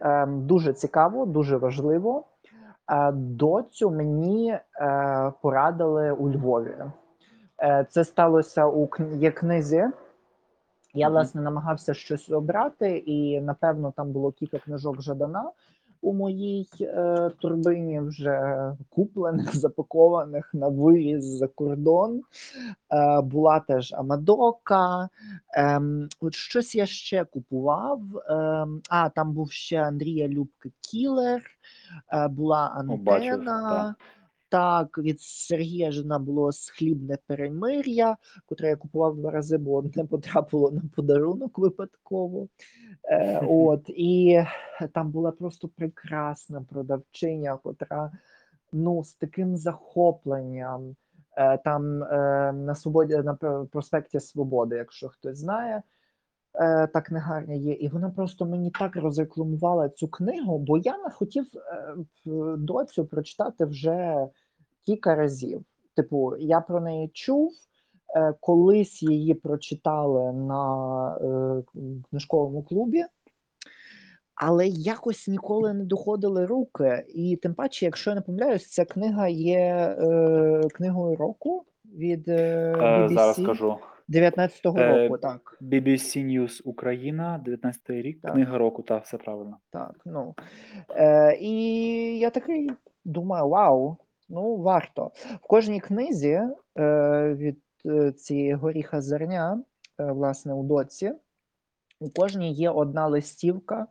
[0.00, 2.24] ем, дуже цікаво, дуже важливо.
[2.90, 4.60] Е, доцю мені е,
[5.42, 6.76] порадили у Львові.
[7.62, 9.84] Е, це сталося у є книзі.
[10.94, 15.50] Я, власне, намагався щось обрати, і напевно там було кілька книжок Жадана
[16.04, 18.54] у моїй е, турбині, вже
[18.88, 22.22] куплених, запакованих на виїзд за кордон.
[22.90, 25.08] Е, була теж Амадока.
[25.56, 25.80] Е,
[26.20, 28.00] от щось я ще купував.
[28.16, 31.42] Е, а, там був ще Андрія Любки Кілер,
[32.12, 33.94] е, була О, бачив, Антена.
[34.54, 38.16] Так, від Сергія Жена було схлібне перемир'я,
[38.46, 42.48] котре я купував два рази, бо одне потрапило на подарунок випадково.
[43.04, 44.44] Е, от, і
[44.92, 48.12] там була просто прекрасна продавчиня, котра
[48.72, 50.96] ну, з таким захопленням.
[51.36, 53.34] Е, там е, на свободі на
[53.72, 55.82] проспекті Свободи, якщо хтось знає,
[56.54, 61.10] е, та книгарня є, і вона просто мені так розрекламувала цю книгу, бо я не
[61.10, 61.94] хотів е,
[62.56, 64.28] доцю прочитати вже
[64.86, 65.62] кілька разів.
[65.96, 67.52] Типу, я про неї чув.
[68.16, 71.62] е, Колись її прочитали на е,
[72.10, 73.04] книжковому клубі,
[74.34, 77.04] але якось ніколи не доходили руки.
[77.08, 79.58] І тим паче, якщо я не помиляюсь, ця книга є
[79.98, 83.76] е, книгою року від е, Е, BBC зараз скажу.
[84.08, 85.18] 19-го Е, року.
[85.18, 88.32] Так, BBC News Україна, 19 рік, Так.
[88.32, 89.56] книга року, так, все правильно.
[89.70, 89.94] так.
[90.06, 90.34] Ну
[90.90, 91.52] е, і
[92.18, 92.70] я такий
[93.04, 93.96] думаю: вау,
[94.28, 95.10] ну варто.
[95.42, 96.40] В кожній книзі
[96.78, 99.64] е, від е, цієї горіха зерня
[100.00, 101.12] е, власне, у доці,
[102.00, 103.86] у кожній є одна листівка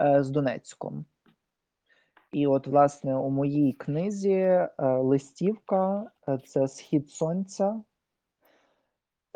[0.00, 1.04] е, з Донецьком.
[2.32, 7.82] І от, власне, у моїй книзі е, листівка е, це Схід Сонця,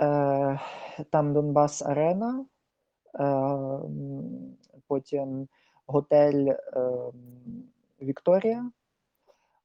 [0.01, 0.61] е,
[1.11, 2.47] там Донбас Арена,
[3.15, 3.25] е,
[4.89, 5.49] потім
[5.87, 6.57] готель е,
[8.03, 8.71] Вікторія.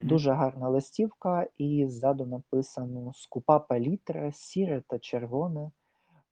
[0.01, 5.71] Дуже гарна листівка, і ззаду написано Скупа палітра, сіре та червоне.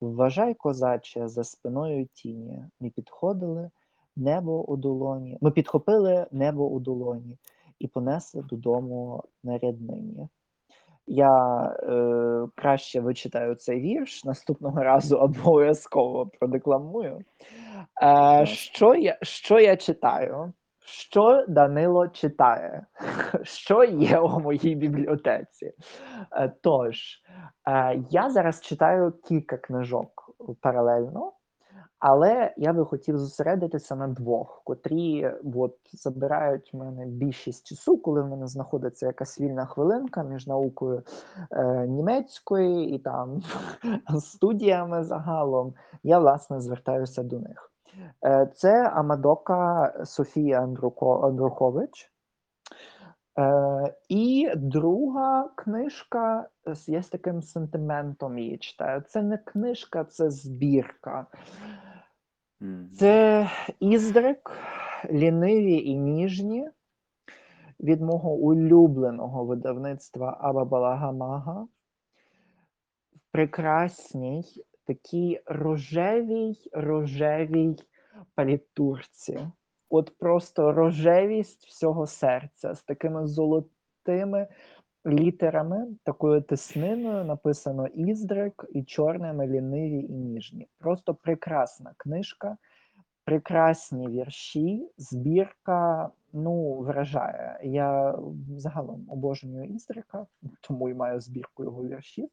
[0.02, 2.66] Вважай, козаче, за спиною тіні.
[2.80, 3.72] Ми підходили
[4.16, 5.38] небо у долоні.
[5.42, 7.38] Ми підхопили небо у долоні
[7.80, 10.28] і понесли додому на ряднині.
[11.08, 17.22] Я е, краще вичитаю цей вірш наступного разу обов'язково продекламую.
[18.04, 20.54] Е, що, я, що я читаю?
[20.86, 22.86] Що Данило читає?
[23.44, 25.74] Що є у моїй бібліотеці?
[26.32, 27.22] Е, Тож,
[27.68, 31.34] е, я зараз читаю кілька книжок паралельно,
[32.00, 38.22] але я би хотів зосередитися на двох, котрі от, забирають в мене більшість часу, коли
[38.22, 41.04] в мене знаходиться якась вільна хвилинка між наукою
[41.52, 43.42] е, німецької і там
[44.20, 45.74] студіями загалом.
[46.04, 47.75] Я власне звертаюся до них.
[48.26, 52.12] Е, Це Амадока Софія Андруко, Андрухович.
[53.40, 56.50] Е, і друга книжка
[56.88, 59.02] я з таким сентиментом її читаю.
[59.02, 61.28] Це не книжка, це збірка.
[63.00, 63.50] Це
[63.80, 64.52] Іздрик,
[65.10, 66.70] ліниві і ніжні
[67.80, 71.68] від мого улюбленого видавництва Абабалагамага.
[73.16, 74.44] В прекрасній,
[74.86, 77.76] такій рожевій, рожевій
[78.36, 79.40] палітурці.
[79.90, 84.48] От просто рожевість всього серця з такими золотими
[85.06, 90.68] літерами, такою тисниною написано Іздрик і чорними ліниві і ніжні.
[90.80, 92.58] Просто прекрасна книжка,
[93.26, 96.10] прекрасні вірші, збірка.
[96.38, 97.60] Ну, вражає.
[97.64, 98.20] Я
[98.58, 100.26] загалом обожнюю Іздрика,
[100.62, 102.30] тому і маю збірку його віршів.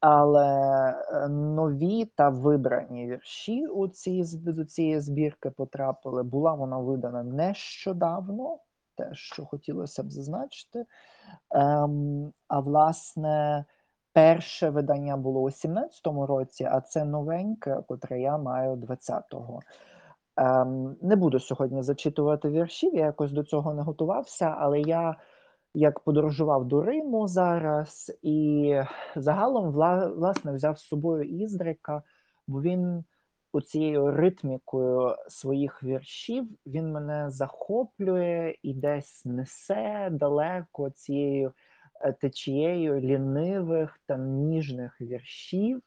[0.00, 6.22] Але е, нові та вибрані вірші у ці, до цієї збірки потрапили.
[6.22, 8.58] Була вона видана нещодавно,
[8.96, 10.84] те, що хотілося б зазначити.
[11.50, 13.64] Ем, а власне,
[14.12, 19.60] перше видання було у 17-му році, а це новеньке, котре я маю 20-го.
[20.36, 25.16] Ем, не буду сьогодні зачитувати віршів, я якось до цього не готувався, але я
[25.76, 28.74] як подорожував до Риму зараз, і
[29.16, 32.02] загалом вла, власне взяв з собою Іздрика,
[32.46, 33.04] бо він
[33.52, 41.52] оцією ритмікою своїх віршів він мене захоплює і десь несе далеко цією
[42.00, 45.82] е, течією лінивих та ніжних віршів.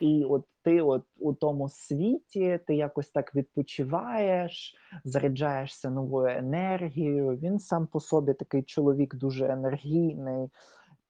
[0.00, 4.74] І от ти, от у тому світі, ти якось так відпочиваєш,
[5.04, 7.36] заряджаєшся новою енергією.
[7.36, 10.48] Він сам по собі такий чоловік дуже енергійний,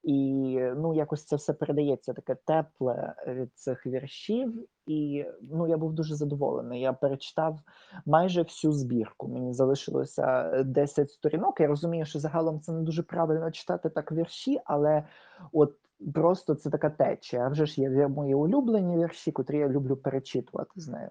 [0.03, 4.67] і ну якось це все передається таке тепле від цих віршів.
[4.85, 6.81] І ну я був дуже задоволений.
[6.81, 7.59] Я перечитав
[8.05, 9.27] майже всю збірку.
[9.27, 11.59] Мені залишилося е, 10 сторінок.
[11.59, 15.03] Я розумію, що загалом це не дуже правильно читати так вірші, але
[15.51, 15.75] от
[16.13, 17.45] просто це така течія.
[17.45, 21.09] А вже ж є мої улюблені вірші, котрі я люблю перечитувати з нею.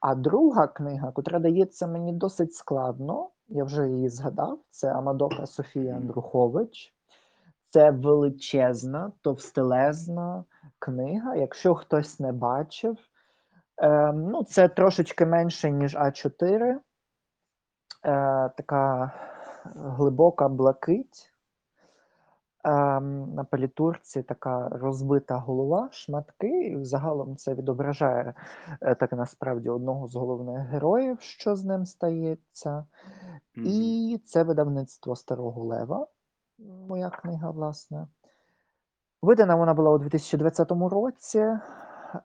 [0.00, 4.58] А друга книга, котра дається мені досить складно, я вже її згадав.
[4.70, 6.94] Це Амадока Софія Андрухович.
[7.70, 10.44] Це величезна, товстелезна
[10.78, 11.36] книга.
[11.36, 12.96] Якщо хтось не бачив,
[13.76, 16.78] ем, ну, це трошечки менше, ніж А4.
[18.04, 19.12] Е, така
[19.64, 21.31] глибока блакить.
[22.64, 26.66] Ем, на палітурці така розбита голова, шматки.
[26.66, 28.34] І загалом це відображає
[28.80, 32.86] е, так насправді одного з головних героїв, що з ним стається.
[33.56, 33.66] Мгм.
[33.66, 36.06] І це видавництво Старого Лева,
[36.88, 38.06] моя книга, власне.
[39.22, 41.58] Видана вона була у 2020 році.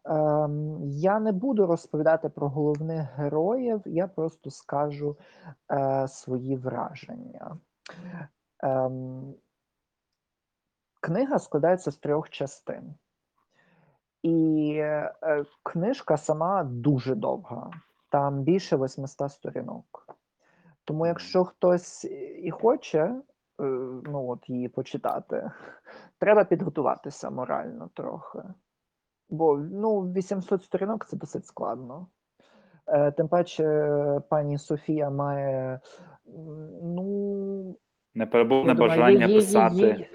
[0.05, 5.17] Ем, я не буду розповідати про головних героїв, я просто скажу
[5.71, 7.57] е, свої враження.
[8.59, 9.35] Ем,
[11.01, 12.95] книга складається з трьох частин.
[14.23, 15.13] І е,
[15.63, 17.71] книжка сама дуже довга,
[18.09, 20.17] там більше 800 сторінок.
[20.85, 22.05] Тому, якщо хтось
[22.43, 23.21] і хоче е,
[24.03, 25.51] ну, от її почитати,
[26.19, 28.39] треба підготуватися морально трохи.
[29.29, 32.07] Бо ну, 800 сторінок це досить складно.
[32.87, 35.79] Е, Тим паче, пані Софія має
[36.81, 37.75] ну,
[38.15, 39.87] Непереборне бажання їй- писати.
[39.87, 40.09] Е,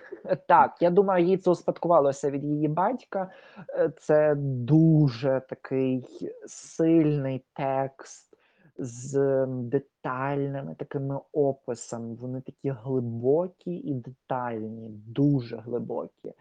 [0.49, 3.31] так, я думаю, їй це успадкувалося від її батька.
[3.69, 6.05] Е, це дуже такий
[6.47, 8.33] сильний текст
[8.79, 12.15] з детальними такими описами.
[12.15, 16.33] Вони такі глибокі і детальні, дуже глибокі.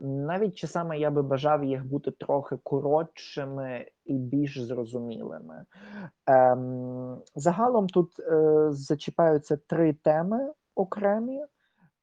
[0.00, 5.64] Навіть часами я би бажав їх бути трохи коротшими і більш зрозумілими.
[6.26, 11.44] Ем, загалом тут е, зачіпаються три теми окремі.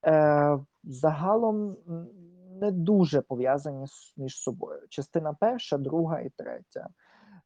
[0.06, 1.76] Е, загалом
[2.62, 3.86] не дуже пов'язані
[4.18, 4.82] між собою.
[4.90, 6.88] Частина перша, друга і третя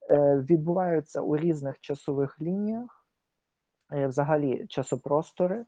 [0.09, 3.05] е, відбуваються у різних часових лініях,
[3.93, 5.65] е, взагалі часопростори.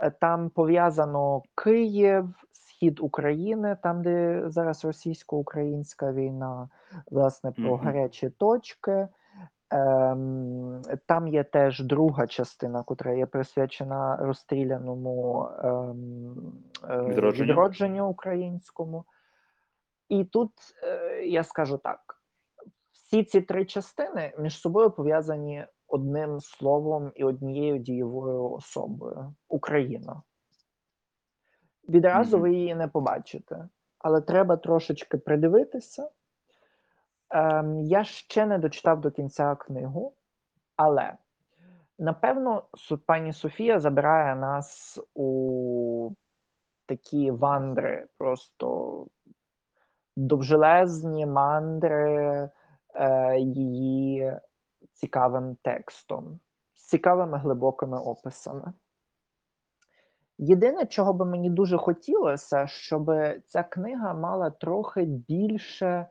[0.00, 6.68] Е, Там пов'язано Київ, схід України, там, де зараз російсько-українська війна,
[7.10, 9.08] власне, про гарячі точки.
[9.72, 17.52] Ем, там є теж друга частина, котра є присвячена розстріляному ем, е, Відродженню.
[17.52, 19.04] відродженню українському.
[20.08, 20.50] І тут
[20.82, 22.00] е, я скажу так:
[22.92, 30.22] всі ці три частини між собою пов'язані одним словом і однією дієвою особою Україна.
[31.88, 32.42] Відразу Мгм.
[32.42, 33.68] ви її не побачите,
[33.98, 36.10] але треба трошечки придивитися.
[37.30, 40.14] Ем, я ще не дочитав до кінця книгу,
[40.76, 41.16] але
[41.98, 42.64] напевно
[43.06, 46.10] пані Софія забирає нас у
[46.86, 49.06] такі вандри, просто
[50.16, 52.50] довжелезні мандри
[52.94, 54.36] е, її
[54.92, 56.40] цікавим текстом,
[56.74, 58.72] з цікавими глибокими описами.
[60.38, 63.10] Єдине, чого би мені дуже хотілося, щоб
[63.46, 66.06] ця книга мала трохи більше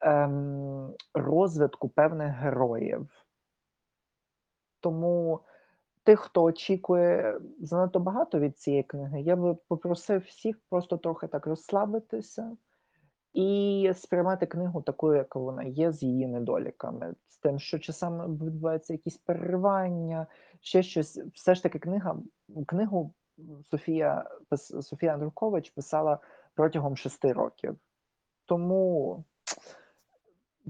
[0.00, 3.08] ем, розвитку певних героїв.
[4.80, 5.40] Тому
[6.04, 11.46] тих, хто очікує занадто багато від цієї книги, я би попросив всіх просто трохи так
[11.46, 12.56] розслабитися
[13.32, 18.92] і сприймати книгу такою, яка вона є, з її недоліками, з тим, що часами відбуваються
[18.92, 20.26] якісь переривання,
[20.60, 21.20] ще щось.
[21.34, 22.16] Все ж таки, книга
[22.66, 23.14] книгу
[23.70, 24.30] Софія
[24.82, 26.18] Софія Андрухович писала
[26.54, 27.76] протягом шести років.
[28.46, 29.24] Тому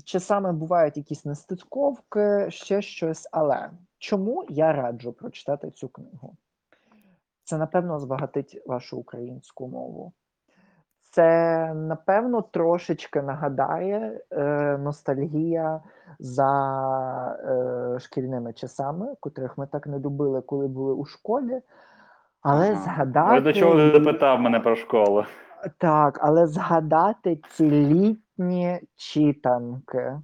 [0.04, 3.28] часами бувають якісь нестиковки, ще щось.
[3.32, 6.36] Але чому я раджу прочитати цю книгу?
[7.44, 10.12] Це, напевно, збагатить вашу українську мову.
[11.10, 15.80] Це, напевно, трошечки нагадає е, ностальгія
[16.18, 16.50] за
[17.44, 21.60] е, шкільними часами, котрих ми так не любили, коли були у школі.
[22.42, 22.82] Але Ага.
[22.82, 25.24] згадати Ось до чого ти запитав мене про школу.
[25.78, 30.20] Так, але згадати ці літні читанки,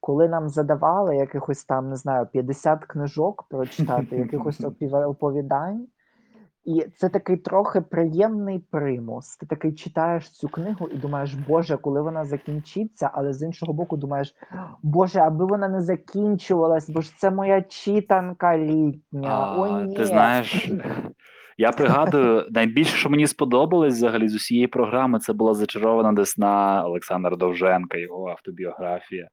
[0.00, 4.60] коли нам задавали якихось там, не знаю, 50 книжок прочитати, якихось
[4.92, 5.86] оповідань.
[6.64, 9.36] І це такий трохи приємний примус.
[9.36, 13.96] Ти такий читаєш цю книгу і думаєш, Боже, коли вона закінчиться, але з іншого боку,
[13.96, 14.34] думаєш,
[14.82, 19.54] Боже, аби вона не закінчувалась, бо ж це моя читанка літня.
[19.58, 19.96] О, ні.
[19.96, 20.70] Ти знаєш,
[21.58, 27.36] я пригадую, найбільше, що мені сподобалось взагалі з усієї програми, це була зачарована десна Олександра
[27.36, 29.28] Довженка, його автобіографія.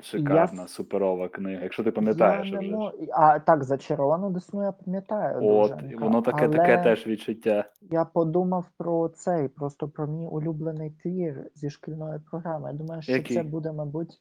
[0.00, 1.62] Шикарна, Я- суперова книга.
[1.62, 2.70] Якщо ти пам'ятаєш Я вже.
[2.70, 5.36] мо- А так, зачаровану десну я пам'ятаю.
[5.36, 7.64] От, Довженка, воно таке, але таке теж відчуття.
[7.80, 12.70] Я подумав про цей, просто про мій улюблений твір зі шкільної програми.
[12.72, 13.36] Я думаю, що Який?
[13.36, 14.18] це буде, мабуть.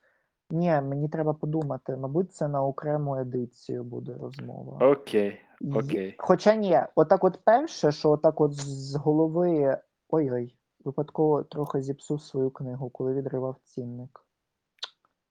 [0.50, 1.98] Ні, мені треба подумати.
[1.98, 4.92] Мабуть, це на окрему едицію буде розмова.
[4.92, 5.40] Окей,
[5.76, 6.16] окей.
[6.18, 9.78] Хоча ні, отак от перше, що отак от з голови.
[10.10, 10.56] Ой-ой,
[10.86, 14.26] випадково трохи зіпсув свою книгу, коли відривав цінник.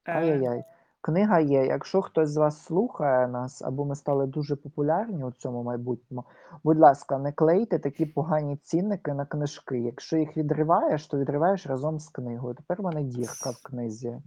[0.07, 0.12] Е.
[0.12, 0.65] Ай-яй-яй.
[1.02, 1.66] Книга є.
[1.66, 6.24] Якщо хтось з вас слухає нас, або ми стали дуже популярні у цьому майбутньому,
[6.65, 9.81] будь ласка, не клейте такі погані цінники на книжки.
[9.81, 12.55] Якщо їх відриваєш, то відриваєш разом з книгою.
[12.55, 14.19] Тепер в мене дірка в книзі.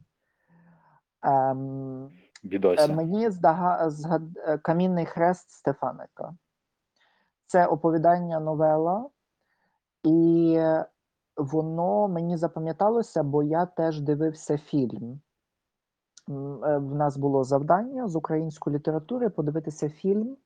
[1.24, 2.12] Ем,
[2.44, 2.94] Бідося.
[2.94, 3.90] мені здага...
[3.90, 4.22] згад...
[4.38, 6.36] е, Камінний хрест Стефаника.
[7.46, 9.10] Це оповідання новела,
[10.04, 10.60] і
[11.38, 15.22] воно мені запам'яталося, бо я теж дивився фільм.
[16.30, 20.38] Е, В нас було завдання з української літератури подивитися фільм,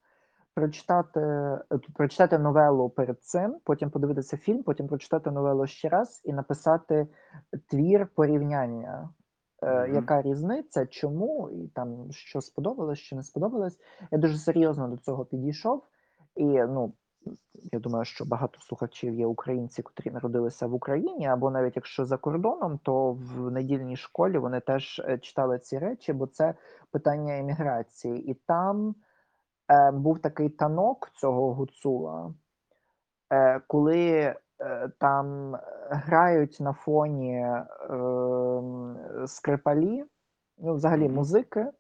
[0.53, 1.59] прочитати, е,
[1.93, 7.07] прочитати новелу перед цим, потім подивитися фільм, потім прочитати новелу ще раз і написати
[7.67, 9.09] твір порівняння.
[9.61, 9.95] Е, Мгм.
[9.95, 13.79] Яка різниця, чому, і там що сподобалось, що не сподобалось.
[14.11, 15.83] Я дуже серйозно до цього підійшов.
[16.35, 16.93] І ну,
[17.53, 22.17] я думаю, що багато слухачів є українці, котрі народилися в Україні, або навіть якщо за
[22.17, 26.53] кордоном, то в недільній школі вони теж е, читали ці речі, бо це
[26.91, 28.31] питання еміграції.
[28.31, 28.95] І там
[29.71, 32.33] е, був такий танок цього гуцула,
[33.33, 34.35] е, коли
[34.99, 35.57] там
[35.89, 37.45] грають на фоні,
[37.89, 40.03] ем, скрипалі,
[40.57, 41.71] ну, взагалі музики.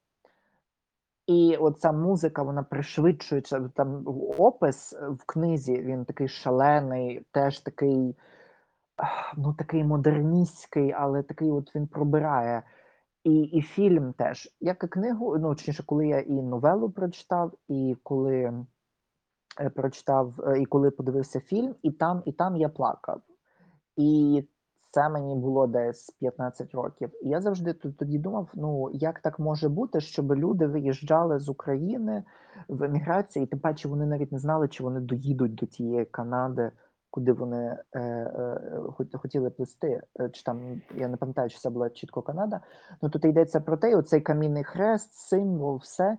[1.27, 3.69] І оця музика, вона пришвидшується.
[3.75, 4.03] Там
[4.37, 8.15] опис в книзі, він такий шалений, теж такий,
[9.37, 12.63] ну, такий модерністський, але такий от він пробирає.
[13.23, 14.49] І і фільм теж.
[14.59, 18.65] Як і книгу, ну, точніше, коли я і новелу прочитав, і коли е,
[19.75, 23.21] прочитав, е, і коли подивився фільм, і там, і там я плакав.
[23.95, 24.43] І
[24.91, 27.09] це мені було десь 15 років.
[27.21, 32.23] І я завжди тоді думав: ну як так може бути, щоб люди виїжджали з України
[32.67, 36.71] в еміграції, і тим паче вони навіть не знали, чи вони доїдуть до тієї Канади,
[37.09, 40.01] куди вони е, е, хотіли плисти.
[40.19, 42.61] Е, Чи там я не пам'ятаю, чи це була чітко Канада.
[43.01, 46.17] Ну тут йдеться про те, оцей камінний хрест, символ, все.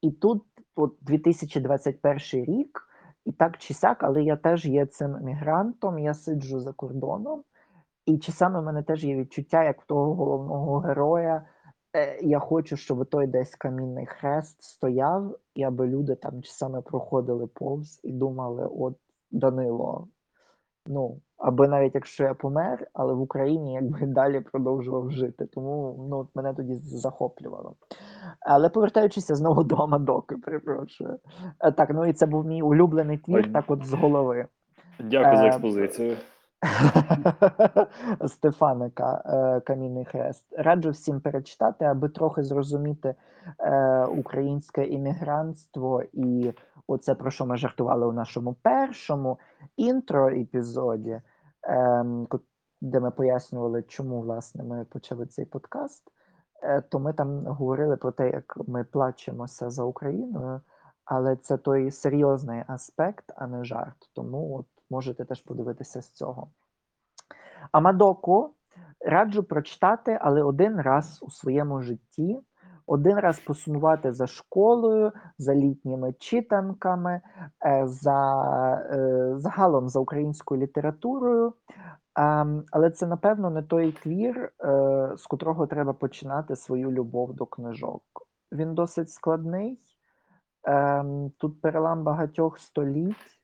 [0.00, 0.42] І тут,
[0.78, 2.84] от 2021 рік.
[3.24, 7.42] І так чи сяк, але я теж є цим мігрантом, я сиджу за кордоном,
[8.06, 11.46] і часами в мене теж є відчуття, як в того головного героя.
[11.96, 17.46] Е, я хочу, щоб той десь камінний хрест стояв, і аби люди там часами проходили
[17.46, 18.98] повз і думали: от
[19.30, 20.08] Данило,
[20.88, 25.46] ну, аби навіть якщо я помер, але в Україні якби далі продовжував жити.
[25.46, 27.74] Тому ну, мене тоді захоплювало.
[28.40, 31.18] Але повертаючися знову до Амадоки, перепрошую.
[31.60, 33.52] Е, Так, ну і це був мій улюблений твір, Ой.
[33.52, 34.46] так от з голови.
[35.00, 36.16] Дякую за Е, експозицію.
[38.28, 40.44] Стефаника е, Камінний Хрест.
[40.58, 43.14] Раджу всім перечитати, аби трохи зрозуміти
[43.60, 46.52] е, українське іммігрантство і
[46.88, 49.38] оце про що ми жартували у нашому першому
[49.76, 51.20] інтро епізоді,
[51.62, 52.28] ем,
[52.80, 56.12] де ми пояснювали, чому власне ми почали цей подкаст.
[56.62, 60.60] Е, то ми там говорили про те, як ми плачемося за Україною,
[61.04, 64.10] але це той серйозний аспект, а не жарт.
[64.14, 66.50] Тому от можете теж подивитися з цього.
[67.72, 68.54] Амадоку
[69.00, 72.40] раджу прочитати, але один раз у своєму житті,
[72.88, 77.20] один раз посумувати за школою, за літніми читанками,
[77.66, 78.20] е, за
[78.92, 81.52] е, загалом за українською літературою.
[82.16, 87.46] Ем, Але це, напевно, не той твір, е, з котрого треба починати свою любов до
[87.46, 88.02] книжок.
[88.52, 89.80] Він досить складний.
[90.64, 93.37] Ем, Тут перелам багатьох століть.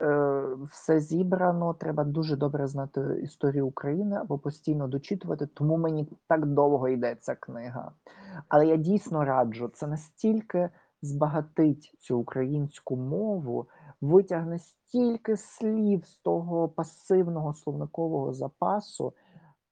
[0.00, 6.46] Е, Все зібрано, треба дуже добре знати історію України або постійно дочитувати, тому мені так
[6.46, 7.92] довго йде ця книга.
[8.48, 10.70] Але я дійсно раджу, це настільки
[11.02, 13.66] збагатить цю українську мову,
[14.00, 19.12] витягне стільки слів з того пасивного словникового запасу.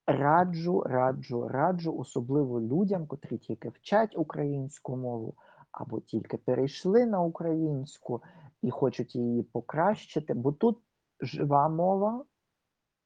[0.06, 5.34] Раджу, раджу, раджу, особливо людям, котрі тільки вчать українську мову
[5.72, 8.22] або тільки перейшли на українську
[8.62, 10.78] і хочуть її покращити, бо тут
[11.20, 12.24] жива мова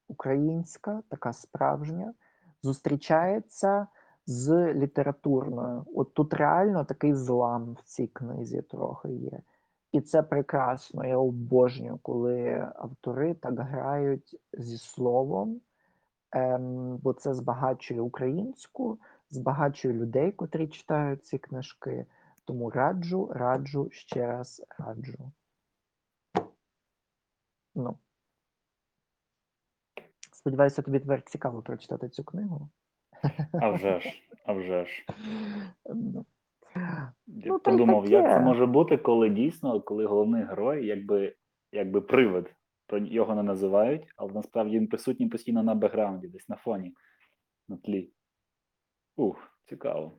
[0.07, 2.13] українська, така справжня,
[2.63, 3.87] зустрічається
[4.25, 5.85] з літературною.
[5.95, 9.39] От тут реально такий злам в цій книзі трохи є.
[9.91, 11.05] І це прекрасно.
[11.05, 15.61] Я обожнюю, коли автори так грають зі словом,
[16.31, 18.99] ем, бо це збагачує українську,
[19.29, 22.05] збагачує людей, котрі читають ці книжки.
[22.45, 25.31] Тому раджу, раджу, ще раз раджу.
[27.75, 27.97] Ну.
[30.31, 32.69] Сподіваюся, тобі тепер цікаво прочитати цю книгу.
[33.61, 34.09] А вже ж,
[34.45, 35.05] а вже ж.
[35.85, 36.25] Ну,
[37.27, 41.35] Я Ну, подумав, як це може бути, коли дійсно, коли головний герой, якби,
[41.71, 42.55] якби привид,
[42.87, 46.93] про його не називають, але насправді він присутній постійно на бекграунді, десь на фоні,
[47.67, 48.11] на тлі.
[49.15, 50.17] Ух, цікаво.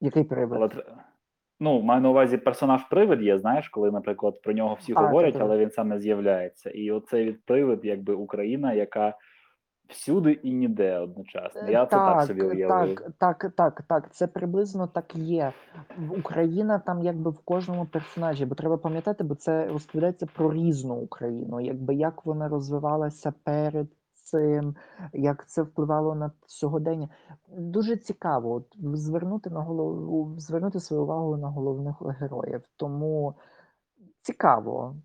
[0.00, 0.62] Який привид?
[0.62, 0.68] Але
[1.62, 5.32] ну, маю на увазі персонаж привид є, знаєш, коли, наприклад, про нього всі А, говорять,
[5.32, 5.44] та-та.
[5.44, 6.70] але він сам не з'являється.
[6.70, 9.14] І оцей від привид, якби Україна, яка
[9.88, 11.70] всюди і ніде одночасно.
[11.70, 12.94] Я це так собі уявив.
[12.94, 14.14] так, так, так, так.
[14.14, 15.52] Це приблизно так є.
[16.18, 21.60] Україна там якби в кожному персонажі, бо треба пам'ятати, бо це розповідається про різну Україну,
[21.60, 23.86] якби як вона розвивалася перед
[24.32, 24.76] цим,
[25.12, 27.08] як це впливало на сьогодення.
[27.48, 32.62] Дуже цікаво от, звернути на голову, звернути свою увагу на головних героїв.
[32.76, 33.34] Тому
[34.22, 34.96] цікаво.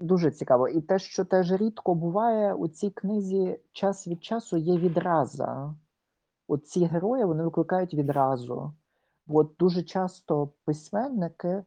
[0.00, 0.68] Дуже цікаво.
[0.68, 5.74] І те, що теж рідко буває у цій книзі час від часу є відраза.
[6.48, 8.72] От ці герої вони викликають відразу.
[9.28, 11.64] От дуже часто письменники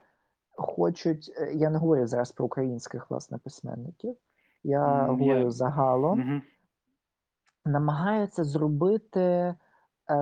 [0.51, 4.15] хочуть, е, я не говорю зараз про українських власне письменників,
[4.63, 6.41] я М, говорю загалом, Мгм.
[7.65, 9.55] намагаються зробити е,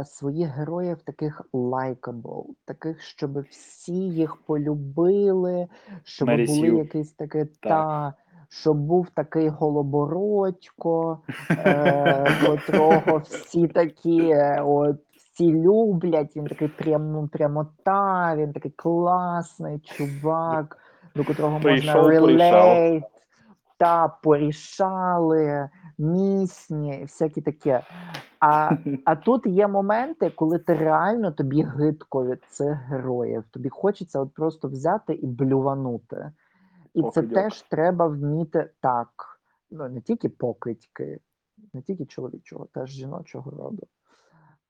[0.05, 5.67] своїх героїв таких likable, таких, щоб всі їх полюбили,
[6.03, 6.77] щоб Мері були Сью.
[6.77, 7.55] якісь таке Так.
[7.61, 8.13] та.
[8.49, 11.19] щоб був такий голобородько,
[11.57, 18.71] е, котрого всі такі е, от, всі люблять, він такий прям, ну, прямота, він такий
[18.71, 20.77] класний чувак,
[21.15, 22.53] до котрого Прийшов, можна порішав.
[22.77, 23.03] relate,
[23.77, 27.81] та порішали, місні, всякі таке.
[28.39, 28.71] А,
[29.05, 33.43] а тут є моменти, коли ти реально тобі гидко від цих героїв.
[33.51, 36.31] Тобі хочеться от просто взяти і блюванути.
[36.93, 37.33] І це Покидьок.
[37.33, 39.09] теж треба вміти так.
[39.71, 41.19] Ну, не тільки покидьки,
[41.73, 43.87] не тільки чоловічого, теж жіночого роду.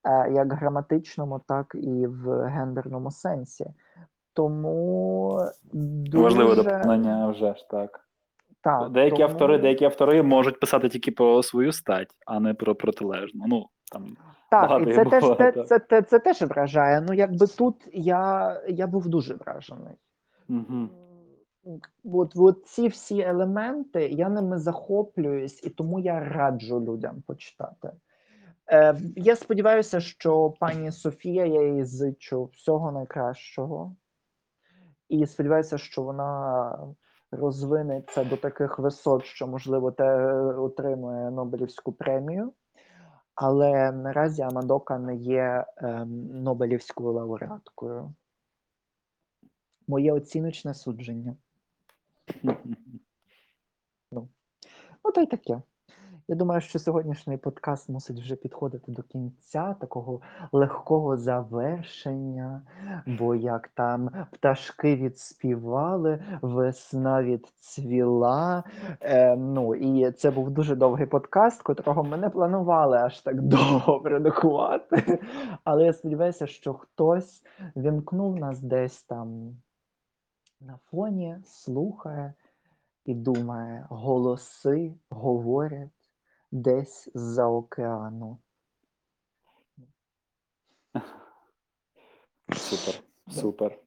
[0.04, 3.66] Е, як граматичному, так і в гендерному сенсі.
[4.32, 5.40] Тому
[5.72, 8.07] дуже, Важливе доповнення вже ж так.
[8.60, 12.74] Так, деякі тому- автори, деякі автори можуть писати тільки про свою стать, а не про
[12.74, 13.44] протилежну.
[13.46, 14.16] Ну там
[14.50, 15.68] Так, і це було, теж те, так.
[15.68, 17.00] це, це, це теж вражає.
[17.00, 19.94] Ну, якби тут я, я був дуже вражений.
[20.48, 20.88] угу.
[22.04, 27.90] От, от ці всі елементи, я ними захоплююсь, і тому я раджу людям почитати.
[28.72, 33.96] Е, я сподіваюся, що пані Софія, я їй зичу всього найкращого.
[35.08, 36.78] І сподіваюся, що вона
[37.30, 42.52] розвинеться до таких висот, що, можливо, те отримує Нобелівську премію.
[43.34, 48.14] Але наразі Амадока не є ем, Нобелівською лауреаткою.
[49.88, 51.36] Моє оціночне судження.
[55.04, 55.62] Ну, та й таке.
[56.30, 60.20] Я думаю, що сьогоднішній подкаст мусить вже підходити до кінця такого
[60.52, 62.62] легкого завершення,
[63.06, 68.64] бо як там пташки відспівали, весна відцвіла.
[69.00, 74.02] Е, ну, і це був дуже довгий подкаст, котрого ми не планували аж так довго
[74.04, 75.22] редагувати.
[75.64, 77.42] Але я сподіваюся, що хтось
[77.76, 79.56] вімкнув нас десь там
[80.60, 82.34] на фоні, слухає
[83.04, 85.97] і думає, голоси говорять
[86.50, 88.38] десь з-за океану.
[92.56, 93.78] Супер, супер.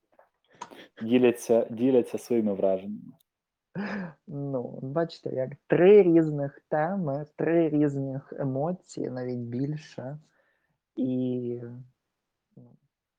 [1.01, 3.13] Діляться, діляться своїми враженнями.
[4.27, 10.19] Ну, бачите, як три різних теми, три різних емоції, навіть більше.
[10.95, 11.61] І,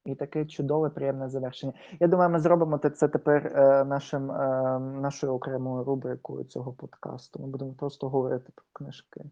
[0.05, 1.73] і таке чудове, приємне завершення.
[2.01, 7.41] Я думаю, ми зробимо це тепер е, нашим, е, нашою окремою рубрикою цього подкасту.
[7.43, 9.25] Ми будемо просто говорити про книжки.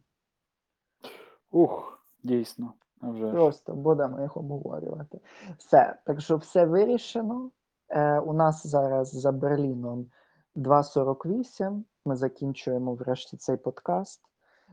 [1.50, 2.72] Ух, дійсно.
[3.02, 3.30] Вже.
[3.30, 5.20] Просто будемо їх обговорювати.
[5.58, 5.96] Все.
[6.06, 7.50] Так що все вирішено.
[7.88, 10.06] Е, у нас зараз за Берліном
[10.56, 11.82] 2.48.
[12.06, 14.29] Ми закінчуємо врешті цей подкаст.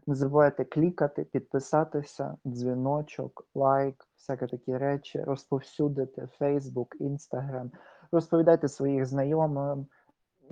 [0.08, 7.70] Не забувайте клікати, підписатися, дзвіночок, лайк, всякі такі речі, розповсюдити Facebook, Instagram,
[8.12, 9.88] розповідайте своїх знайомим,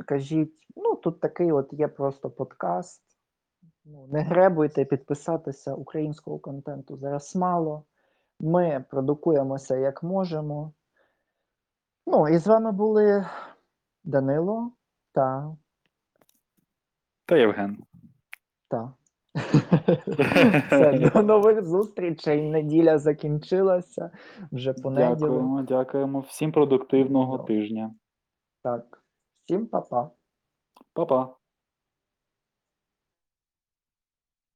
[0.06, 3.02] кажіть, ну тут такий от є просто подкаст.
[3.86, 7.84] Ну, не гребуйте підписатися українського контенту зараз мало.
[8.40, 10.74] Ми продукуємося як можемо.
[12.08, 13.26] Ну, і з вами були
[14.04, 14.72] Данило
[15.12, 15.56] та.
[17.26, 17.84] Та Євген.
[18.68, 18.94] та.
[20.68, 22.42] Все, до нових зустрічей.
[22.42, 24.12] Неділя закінчилася.
[24.52, 25.20] Вже понеділок.
[25.20, 26.20] Дякуємо, дякуємо.
[26.20, 27.96] Всім продуктивного тижня.
[28.64, 29.04] Так.
[29.46, 30.12] Всім па-па.
[30.94, 31.36] Па-па.